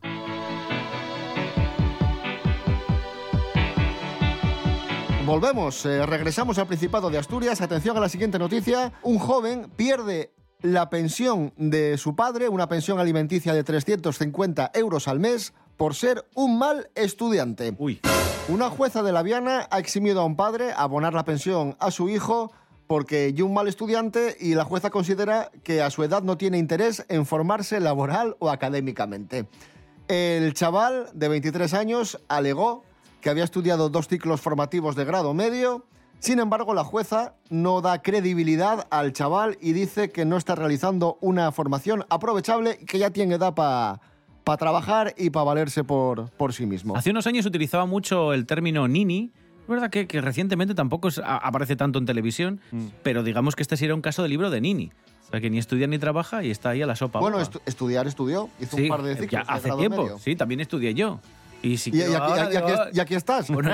Volvemos, 5.26 5.84
eh, 5.86 6.06
regresamos 6.06 6.58
al 6.58 6.66
Principado 6.66 7.10
de 7.10 7.18
Asturias. 7.18 7.60
Atención 7.60 7.96
a 7.96 8.00
la 8.00 8.08
siguiente 8.08 8.38
noticia. 8.38 8.92
Un 9.02 9.18
joven 9.18 9.70
pierde 9.76 10.32
la 10.62 10.90
pensión 10.90 11.52
de 11.56 11.98
su 11.98 12.14
padre, 12.16 12.48
una 12.48 12.68
pensión 12.68 12.98
alimenticia 12.98 13.54
de 13.54 13.64
350 13.64 14.70
euros 14.74 15.08
al 15.08 15.20
mes, 15.20 15.52
por 15.76 15.94
ser 15.94 16.26
un 16.34 16.58
mal 16.58 16.90
estudiante. 16.94 17.74
Una 18.48 18.68
jueza 18.68 19.02
de 19.02 19.12
la 19.12 19.22
Viana 19.22 19.66
ha 19.70 19.78
eximido 19.78 20.20
a 20.20 20.24
un 20.24 20.36
padre 20.36 20.72
a 20.72 20.82
abonar 20.82 21.14
la 21.14 21.24
pensión 21.24 21.76
a 21.78 21.90
su 21.90 22.08
hijo 22.08 22.52
porque 22.86 23.28
es 23.28 23.40
un 23.40 23.54
mal 23.54 23.68
estudiante 23.68 24.36
y 24.40 24.54
la 24.56 24.64
jueza 24.64 24.90
considera 24.90 25.50
que 25.62 25.80
a 25.80 25.90
su 25.90 26.02
edad 26.02 26.22
no 26.24 26.36
tiene 26.36 26.58
interés 26.58 27.06
en 27.08 27.24
formarse 27.24 27.78
laboral 27.78 28.36
o 28.40 28.50
académicamente. 28.50 29.46
El 30.08 30.52
chaval 30.54 31.06
de 31.14 31.28
23 31.28 31.72
años 31.72 32.18
alegó 32.26 32.82
que 33.20 33.30
había 33.30 33.44
estudiado 33.44 33.90
dos 33.90 34.08
ciclos 34.08 34.40
formativos 34.40 34.96
de 34.96 35.04
grado 35.04 35.34
medio. 35.34 35.84
Sin 36.20 36.38
embargo, 36.38 36.74
la 36.74 36.84
jueza 36.84 37.34
no 37.48 37.80
da 37.80 38.02
credibilidad 38.02 38.86
al 38.90 39.12
chaval 39.12 39.56
y 39.60 39.72
dice 39.72 40.10
que 40.10 40.24
no 40.26 40.36
está 40.36 40.54
realizando 40.54 41.16
una 41.22 41.50
formación 41.50 42.04
aprovechable 42.10 42.78
y 42.80 42.84
que 42.84 42.98
ya 42.98 43.10
tiene 43.10 43.36
edad 43.36 43.54
para 43.54 43.98
trabajar 44.58 45.14
y 45.16 45.30
para 45.30 45.44
valerse 45.44 45.82
por, 45.82 46.28
por 46.32 46.52
sí 46.52 46.66
mismo. 46.66 46.94
Hace 46.94 47.10
unos 47.10 47.26
años 47.26 47.46
utilizaba 47.46 47.86
mucho 47.86 48.34
el 48.34 48.44
término 48.46 48.86
nini. 48.86 49.32
Es 49.62 49.68
verdad 49.68 49.88
que, 49.90 50.06
que 50.06 50.20
recientemente 50.20 50.74
tampoco 50.74 51.08
es- 51.08 51.18
a- 51.18 51.38
aparece 51.38 51.76
tanto 51.76 51.98
en 51.98 52.04
televisión, 52.04 52.60
Mm. 52.72 52.86
pero 53.02 53.22
digamos 53.22 53.56
que 53.56 53.62
este 53.62 53.76
sí 53.78 53.84
era 53.86 53.94
un 53.94 54.02
caso 54.02 54.22
de 54.22 54.28
libro 54.28 54.50
de 54.50 54.60
nini. 54.60 54.92
O 55.26 55.30
sea, 55.30 55.40
que 55.40 55.48
ni 55.48 55.58
estudia 55.58 55.86
ni 55.86 55.98
trabaja 55.98 56.42
y 56.42 56.50
está 56.50 56.70
ahí 56.70 56.82
a 56.82 56.86
la 56.86 56.96
sopa. 56.96 57.20
Bueno, 57.20 57.38
estu- 57.40 57.60
estudiar 57.64 58.06
estudió, 58.08 58.50
hizo 58.60 58.76
Sí, 58.76 58.82
un 58.84 58.88
par 58.88 59.02
de 59.02 59.14
ciclos. 59.16 59.46
ya 59.46 59.52
hace 59.54 59.70
tiempo. 59.70 60.02
medio. 60.02 60.18
Sí, 60.18 60.34
también 60.36 60.60
estudié 60.60 60.92
yo. 60.92 61.20
Y, 61.62 61.76
si 61.76 61.90
Y, 61.90 61.94
y 62.00 62.04
quiero 62.04 62.22
aquí, 62.24 62.32
ahora, 62.32 62.52
y 62.52 62.56
aquí- 62.56 62.70
digo, 62.70 62.82
y 62.94 63.00
aquí 63.00 63.14
estás. 63.14 63.50
Bueno, 63.60 63.70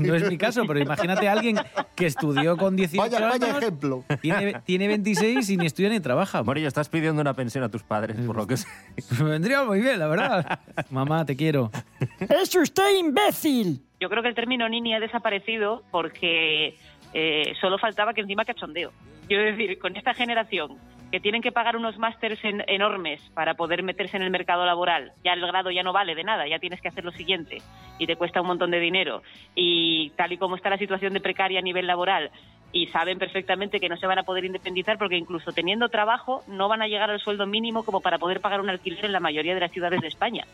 no 0.00 0.14
es 0.14 0.30
mi 0.30 0.38
caso, 0.38 0.64
pero 0.66 0.78
imagínate 0.80 1.28
a 1.28 1.32
alguien 1.32 1.58
que 1.94 2.06
estudió 2.06 2.56
con 2.56 2.74
18 2.76 3.02
Vaya- 3.02 3.28
vaya 3.28 3.46
años, 3.46 3.62
ejemplo. 3.62 4.04
Tiene, 4.20 4.54
tiene 4.64 4.88
26 4.88 5.50
y 5.50 5.56
ni 5.58 5.66
estudia 5.66 5.90
ni 5.90 6.00
trabaja. 6.00 6.42
Morillo, 6.42 6.68
estás 6.68 6.88
pidiendo 6.88 7.20
una 7.20 7.34
pensión 7.34 7.62
a 7.64 7.68
tus 7.68 7.82
padres, 7.82 8.16
por 8.26 8.36
lo 8.36 8.46
que 8.46 8.56
sé. 8.56 8.66
Me 9.22 9.24
vendría 9.30 9.62
muy 9.64 9.80
bien, 9.80 9.98
la 9.98 10.06
verdad. 10.08 10.60
Mamá, 10.90 11.26
te 11.26 11.36
quiero. 11.36 11.70
¡Es 12.20 12.54
usted 12.54 12.96
imbécil! 12.98 13.82
Yo 14.00 14.08
creo 14.08 14.22
que 14.22 14.28
el 14.30 14.34
término 14.34 14.68
nini 14.68 14.94
ha 14.94 15.00
desaparecido 15.00 15.82
porque 15.90 16.76
eh, 17.12 17.52
solo 17.60 17.78
faltaba 17.78 18.14
que 18.14 18.22
encima 18.22 18.44
cachondeo. 18.44 18.90
Quiero 19.28 19.44
decir, 19.44 19.78
con 19.78 19.96
esta 19.96 20.14
generación 20.14 20.78
que 21.12 21.20
tienen 21.20 21.42
que 21.42 21.52
pagar 21.52 21.76
unos 21.76 21.98
másters 21.98 22.42
en- 22.44 22.64
enormes 22.66 23.20
para 23.34 23.54
poder 23.54 23.82
meterse 23.84 24.16
en 24.16 24.24
el 24.24 24.30
mercado 24.30 24.64
laboral, 24.66 25.12
ya 25.22 25.34
el 25.34 25.46
grado 25.46 25.70
ya 25.70 25.82
no 25.84 25.92
vale 25.92 26.14
de 26.16 26.24
nada, 26.24 26.48
ya 26.48 26.58
tienes 26.58 26.80
que 26.80 26.88
hacer 26.88 27.04
lo 27.04 27.12
siguiente 27.12 27.58
y 27.98 28.06
te 28.06 28.16
cuesta 28.16 28.40
un 28.40 28.46
montón 28.48 28.70
de 28.70 28.80
dinero. 28.80 29.22
Y 29.54 30.10
tal 30.16 30.32
y 30.32 30.38
como 30.38 30.56
está 30.56 30.70
la 30.70 30.78
situación 30.78 31.12
de 31.12 31.20
precaria 31.20 31.60
a 31.60 31.62
nivel 31.62 31.86
laboral, 31.86 32.30
y 32.74 32.86
saben 32.86 33.18
perfectamente 33.18 33.78
que 33.78 33.90
no 33.90 33.98
se 33.98 34.06
van 34.06 34.18
a 34.18 34.22
poder 34.22 34.46
independizar 34.46 34.96
porque 34.96 35.18
incluso 35.18 35.52
teniendo 35.52 35.90
trabajo 35.90 36.42
no 36.46 36.68
van 36.68 36.80
a 36.80 36.88
llegar 36.88 37.10
al 37.10 37.20
sueldo 37.20 37.44
mínimo 37.46 37.84
como 37.84 38.00
para 38.00 38.16
poder 38.18 38.40
pagar 38.40 38.62
un 38.62 38.70
alquiler 38.70 39.04
en 39.04 39.12
la 39.12 39.20
mayoría 39.20 39.52
de 39.52 39.60
las 39.60 39.70
ciudades 39.70 40.00
de 40.00 40.08
España. 40.08 40.44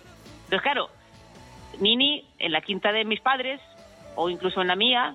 Entonces, 0.44 0.62
claro, 0.62 0.88
Nini, 1.80 2.24
en 2.40 2.50
la 2.50 2.60
quinta 2.60 2.90
de 2.90 3.04
mis 3.04 3.20
padres, 3.20 3.60
o 4.16 4.28
incluso 4.28 4.60
en 4.60 4.66
la 4.66 4.74
mía, 4.74 5.14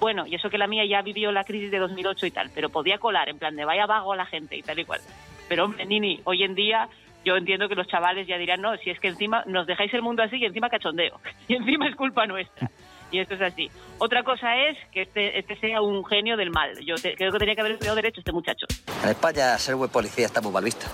bueno, 0.00 0.26
y 0.26 0.34
eso 0.34 0.50
que 0.50 0.58
la 0.58 0.66
mía 0.66 0.84
ya 0.86 1.02
vivió 1.02 1.30
la 1.30 1.44
crisis 1.44 1.70
de 1.70 1.78
2008 1.78 2.26
y 2.26 2.30
tal, 2.30 2.50
pero 2.54 2.70
podía 2.70 2.98
colar, 2.98 3.28
en 3.28 3.38
plan 3.38 3.54
de 3.54 3.64
vaya 3.64 3.86
vago 3.86 4.12
a 4.12 4.16
la 4.16 4.26
gente 4.26 4.56
y 4.56 4.62
tal 4.62 4.78
y 4.78 4.84
cual. 4.84 5.00
Pero 5.48 5.64
hombre, 5.66 5.84
Nini, 5.86 6.20
hoy 6.24 6.42
en 6.42 6.54
día 6.54 6.88
yo 7.24 7.36
entiendo 7.36 7.68
que 7.68 7.74
los 7.74 7.86
chavales 7.86 8.26
ya 8.26 8.38
dirán, 8.38 8.62
no, 8.62 8.76
si 8.78 8.88
es 8.90 8.98
que 8.98 9.08
encima 9.08 9.42
nos 9.46 9.66
dejáis 9.66 9.92
el 9.94 10.00
mundo 10.02 10.22
así 10.22 10.36
y 10.36 10.44
encima 10.46 10.70
cachondeo, 10.70 11.20
y 11.48 11.54
encima 11.54 11.88
es 11.88 11.94
culpa 11.96 12.26
nuestra. 12.26 12.70
Y 13.12 13.18
esto 13.18 13.34
es 13.34 13.40
así. 13.42 13.68
Otra 13.98 14.22
cosa 14.22 14.56
es 14.68 14.78
que 14.92 15.02
este, 15.02 15.36
este 15.36 15.56
sea 15.56 15.82
un 15.82 16.04
genio 16.04 16.36
del 16.36 16.50
mal. 16.50 16.78
Yo 16.86 16.94
te- 16.94 17.16
creo 17.16 17.32
que 17.32 17.38
tenía 17.38 17.56
que 17.56 17.60
haber 17.60 17.72
estudiado 17.72 17.96
Derecho 17.96 18.20
este 18.20 18.30
muchacho. 18.30 18.66
En 19.02 19.08
España 19.10 19.58
ser 19.58 19.74
buen 19.74 19.90
policía 19.90 20.26
está 20.26 20.40
muy 20.40 20.52
mal 20.52 20.62
visto. 20.62 20.86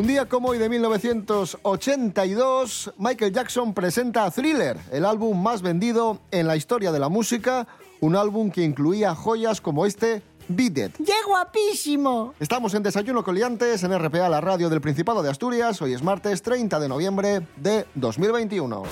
Un 0.00 0.06
día 0.06 0.24
como 0.24 0.48
hoy 0.48 0.56
de 0.56 0.70
1982, 0.70 2.94
Michael 2.96 3.34
Jackson 3.34 3.74
presenta 3.74 4.30
Thriller, 4.30 4.78
el 4.92 5.04
álbum 5.04 5.42
más 5.42 5.60
vendido 5.60 6.20
en 6.30 6.46
la 6.46 6.56
historia 6.56 6.90
de 6.90 6.98
la 6.98 7.10
música, 7.10 7.66
un 8.00 8.16
álbum 8.16 8.50
que 8.50 8.64
incluía 8.64 9.14
joyas 9.14 9.60
como 9.60 9.84
este 9.84 10.22
Beat 10.48 10.78
It. 10.78 10.96
¡Qué 11.04 11.12
guapísimo! 11.26 12.32
Estamos 12.40 12.72
en 12.72 12.82
Desayuno 12.82 13.22
Coliantes 13.22 13.82
en 13.82 13.92
RPA, 13.98 14.30
la 14.30 14.40
radio 14.40 14.70
del 14.70 14.80
Principado 14.80 15.22
de 15.22 15.28
Asturias. 15.28 15.82
Hoy 15.82 15.92
es 15.92 16.02
martes 16.02 16.40
30 16.40 16.80
de 16.80 16.88
noviembre 16.88 17.46
de 17.58 17.84
2021. 17.94 18.84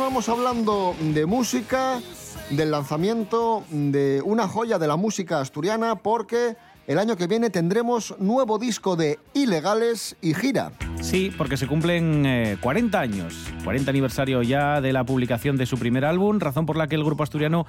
Continuamos 0.00 0.30
hablando 0.30 0.96
de 0.98 1.26
música, 1.26 2.00
del 2.48 2.70
lanzamiento 2.70 3.64
de 3.68 4.22
una 4.24 4.48
joya 4.48 4.78
de 4.78 4.88
la 4.88 4.96
música 4.96 5.40
asturiana, 5.40 5.96
porque 5.96 6.56
el 6.90 6.98
año 6.98 7.16
que 7.16 7.28
viene 7.28 7.50
tendremos 7.50 8.16
nuevo 8.18 8.58
disco 8.58 8.96
de 8.96 9.20
Ilegales 9.32 10.16
y 10.20 10.34
gira. 10.34 10.72
Sí, 11.00 11.30
porque 11.38 11.56
se 11.56 11.68
cumplen 11.68 12.26
eh, 12.26 12.56
40 12.60 12.98
años, 12.98 13.46
40 13.62 13.88
aniversario 13.88 14.42
ya 14.42 14.80
de 14.80 14.92
la 14.92 15.04
publicación 15.04 15.56
de 15.56 15.66
su 15.66 15.78
primer 15.78 16.04
álbum, 16.04 16.40
razón 16.40 16.66
por 16.66 16.76
la 16.76 16.88
que 16.88 16.96
el 16.96 17.04
grupo 17.04 17.22
asturiano, 17.22 17.64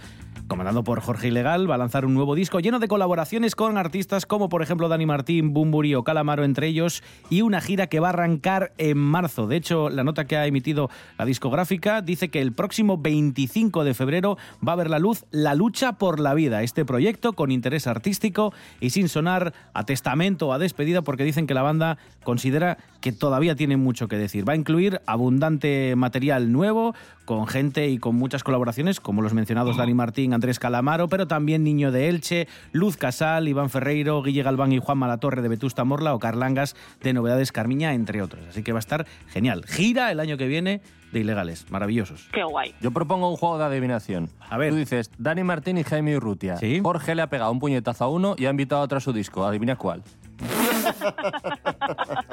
comandado 0.47 0.83
por 0.83 1.01
Jorge 1.01 1.27
Ilegal, 1.27 1.69
va 1.69 1.75
a 1.75 1.77
lanzar 1.77 2.03
un 2.03 2.15
nuevo 2.15 2.33
disco 2.33 2.59
lleno 2.59 2.79
de 2.79 2.87
colaboraciones 2.87 3.53
con 3.53 3.77
artistas 3.77 4.25
como 4.25 4.49
por 4.49 4.63
ejemplo 4.63 4.89
Dani 4.89 5.05
Martín, 5.05 5.53
Bumburi 5.53 5.93
o 5.93 6.03
Calamaro 6.03 6.43
entre 6.43 6.65
ellos, 6.65 7.03
y 7.29 7.43
una 7.43 7.61
gira 7.61 7.85
que 7.85 7.99
va 7.99 8.07
a 8.07 8.13
arrancar 8.13 8.73
en 8.79 8.97
marzo. 8.97 9.45
De 9.45 9.55
hecho, 9.55 9.91
la 9.91 10.03
nota 10.03 10.25
que 10.25 10.35
ha 10.35 10.47
emitido 10.47 10.89
la 11.19 11.25
discográfica 11.25 12.01
dice 12.01 12.29
que 12.31 12.41
el 12.41 12.53
próximo 12.53 12.97
25 12.97 13.83
de 13.83 13.93
febrero 13.93 14.37
va 14.67 14.73
a 14.73 14.77
ver 14.77 14.89
la 14.89 14.97
luz 14.97 15.25
La 15.29 15.53
lucha 15.53 15.93
por 15.93 16.19
la 16.19 16.33
vida, 16.33 16.63
este 16.63 16.85
proyecto 16.85 17.33
con 17.33 17.51
interés 17.51 17.85
artístico 17.85 18.51
y 18.79 18.89
sin 18.89 19.10
sonar 19.11 19.53
a 19.73 19.85
testamento 19.85 20.47
o 20.47 20.53
a 20.53 20.59
despedida 20.59 21.01
porque 21.01 21.23
dicen 21.23 21.47
que 21.47 21.53
la 21.53 21.61
banda 21.61 21.97
considera 22.23 22.77
que 23.01 23.11
todavía 23.11 23.55
tiene 23.55 23.77
mucho 23.77 24.07
que 24.07 24.17
decir. 24.17 24.47
Va 24.47 24.53
a 24.53 24.55
incluir 24.55 25.01
abundante 25.05 25.95
material 25.95 26.51
nuevo 26.51 26.95
con 27.25 27.47
gente 27.47 27.87
y 27.89 27.97
con 27.97 28.15
muchas 28.15 28.43
colaboraciones 28.43 28.99
como 28.99 29.21
los 29.21 29.33
mencionados 29.33 29.77
Dani 29.77 29.93
Martín, 29.93 30.33
Andrés 30.33 30.59
Calamaro, 30.59 31.07
pero 31.07 31.27
también 31.27 31.63
Niño 31.63 31.91
de 31.91 32.09
Elche, 32.09 32.47
Luz 32.71 32.97
Casal, 32.97 33.47
Iván 33.47 33.69
Ferreiro, 33.69 34.21
Guille 34.21 34.43
Galván 34.43 34.71
y 34.71 34.79
Juan 34.79 34.97
Malatorre 34.97 35.41
de 35.41 35.49
Vetusta 35.49 35.83
Morla 35.83 36.13
o 36.13 36.19
Carlangas 36.19 36.75
de 37.01 37.13
Novedades 37.13 37.51
Carmiña, 37.51 37.93
entre 37.93 38.21
otros. 38.21 38.45
Así 38.49 38.63
que 38.63 38.71
va 38.71 38.79
a 38.79 38.81
estar 38.81 39.05
genial. 39.29 39.63
Gira 39.65 40.11
el 40.11 40.19
año 40.19 40.37
que 40.37 40.47
viene 40.47 40.81
de 41.11 41.19
Ilegales, 41.19 41.69
maravillosos. 41.69 42.29
Qué 42.31 42.43
guay. 42.43 42.73
Yo 42.81 42.91
propongo 42.91 43.29
un 43.29 43.37
juego 43.37 43.57
de 43.57 43.65
adivinación. 43.65 44.29
A 44.49 44.57
ver. 44.57 44.71
Tú 44.71 44.77
dices 44.77 45.11
Dani 45.17 45.43
Martín 45.43 45.77
y 45.77 45.83
Jaime 45.83 46.15
Urrutia. 46.17 46.57
Jorge 46.81 47.15
le 47.15 47.21
ha 47.21 47.27
pegado 47.27 47.51
un 47.51 47.59
puñetazo 47.59 48.05
a 48.05 48.09
uno 48.09 48.35
y 48.37 48.45
ha 48.45 48.49
invitado 48.49 48.81
a 48.81 48.85
otro 48.85 48.97
a 48.97 49.01
su 49.01 49.13
disco. 49.13 49.45
Adivina 49.45 49.75
cuál. 49.75 50.03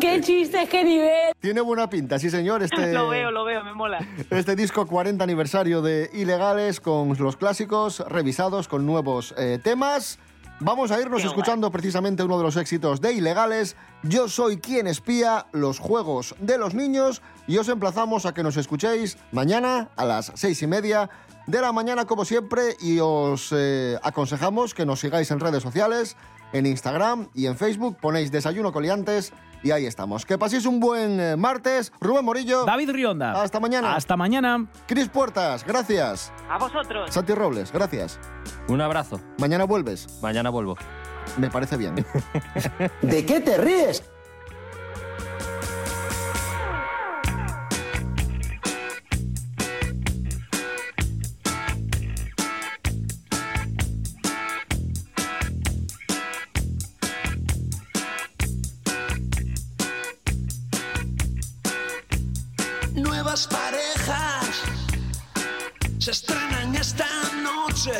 ¡Qué 0.00 0.20
chistes, 0.20 0.68
qué 0.68 0.84
nivel! 0.84 1.32
Tiene 1.40 1.60
buena 1.60 1.88
pinta, 1.88 2.18
sí 2.18 2.30
señor, 2.30 2.62
este, 2.62 2.92
Lo 2.92 3.08
veo, 3.08 3.30
lo 3.30 3.44
veo, 3.44 3.62
me 3.64 3.74
mola. 3.74 3.98
este 4.30 4.56
disco 4.56 4.86
40 4.86 5.22
aniversario 5.22 5.82
de 5.82 6.10
Ilegales 6.14 6.80
con 6.80 7.16
los 7.18 7.36
clásicos 7.36 8.00
revisados 8.08 8.68
con 8.68 8.86
nuevos 8.86 9.34
eh, 9.38 9.58
temas. 9.62 10.18
Vamos 10.60 10.92
a 10.92 11.00
irnos 11.00 11.22
Qué 11.22 11.26
escuchando 11.26 11.70
precisamente 11.70 12.22
uno 12.22 12.38
de 12.38 12.44
los 12.44 12.56
éxitos 12.56 13.00
de 13.00 13.12
Ilegales, 13.12 13.76
Yo 14.04 14.28
soy 14.28 14.58
quien 14.58 14.86
espía 14.86 15.46
los 15.52 15.80
juegos 15.80 16.36
de 16.38 16.58
los 16.58 16.74
niños 16.74 17.22
y 17.48 17.58
os 17.58 17.68
emplazamos 17.68 18.24
a 18.24 18.34
que 18.34 18.44
nos 18.44 18.56
escuchéis 18.56 19.18
mañana 19.32 19.88
a 19.96 20.04
las 20.04 20.30
seis 20.36 20.62
y 20.62 20.66
media 20.66 21.10
de 21.48 21.60
la 21.60 21.72
mañana 21.72 22.04
como 22.04 22.24
siempre 22.24 22.76
y 22.80 22.98
os 23.00 23.52
eh, 23.52 23.98
aconsejamos 24.02 24.74
que 24.74 24.86
nos 24.86 25.00
sigáis 25.00 25.30
en 25.32 25.40
redes 25.40 25.62
sociales, 25.62 26.16
en 26.52 26.66
Instagram 26.66 27.28
y 27.34 27.46
en 27.46 27.56
Facebook, 27.56 27.96
ponéis 28.00 28.30
Desayuno 28.30 28.72
Coliantes 28.72 29.32
y 29.64 29.70
ahí 29.72 29.86
estamos. 29.86 30.24
Que 30.24 30.38
paséis 30.38 30.66
un 30.66 30.78
buen 30.78 31.18
eh, 31.18 31.36
martes. 31.36 31.92
Rubén 32.00 32.24
Morillo. 32.24 32.64
David 32.64 32.90
Rionda. 32.90 33.42
Hasta 33.42 33.58
mañana. 33.58 33.96
Hasta 33.96 34.16
mañana. 34.16 34.66
Cris 34.86 35.08
Puertas, 35.08 35.64
gracias. 35.64 36.32
A 36.48 36.58
vosotros. 36.58 37.12
Santi 37.12 37.34
Robles, 37.34 37.72
gracias. 37.72 38.20
Un 38.68 38.80
abrazo. 38.80 39.20
Mañana 39.38 39.64
vuelves. 39.64 40.20
Mañana 40.22 40.50
vuelvo. 40.50 40.76
Me 41.38 41.50
parece 41.50 41.76
bien. 41.76 41.94
¿De 43.02 43.26
qué 43.26 43.40
te 43.40 43.56
ríes? 43.56 44.04
Se 66.04 66.10
estrenan 66.10 66.74
esta 66.74 67.08
noche 67.42 67.98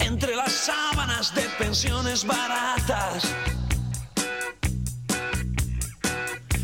entre 0.00 0.36
las 0.36 0.52
sábanas 0.52 1.34
de 1.34 1.48
pensiones 1.58 2.26
baratas. 2.26 3.24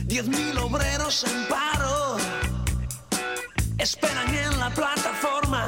Diez 0.04 0.28
mil 0.28 0.58
obreros 0.58 1.24
en 1.24 1.48
paro 1.48 2.18
esperan 3.78 4.34
en 4.34 4.58
la 4.58 4.68
plataforma 4.68 5.64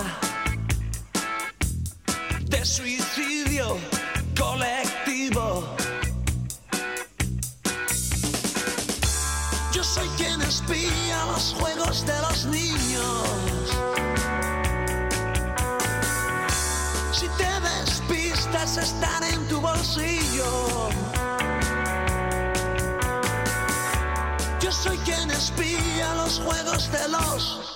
de 2.43 2.63
suicidio 2.63 3.79
espía 10.55 11.25
los 11.27 11.53
juegos 11.59 12.07
de 12.07 12.21
los 12.21 12.47
niños. 12.47 13.27
Si 17.13 17.29
te 17.41 17.51
despistas, 17.71 18.77
están 18.77 19.25
en 19.25 19.49
tu 19.49 19.61
bolsillo. 19.61 20.91
Yo 24.61 24.71
soy 24.71 24.97
quien 24.99 25.29
espía 25.31 26.15
los 26.15 26.39
juegos 26.39 26.91
de 26.93 27.09
los 27.09 27.74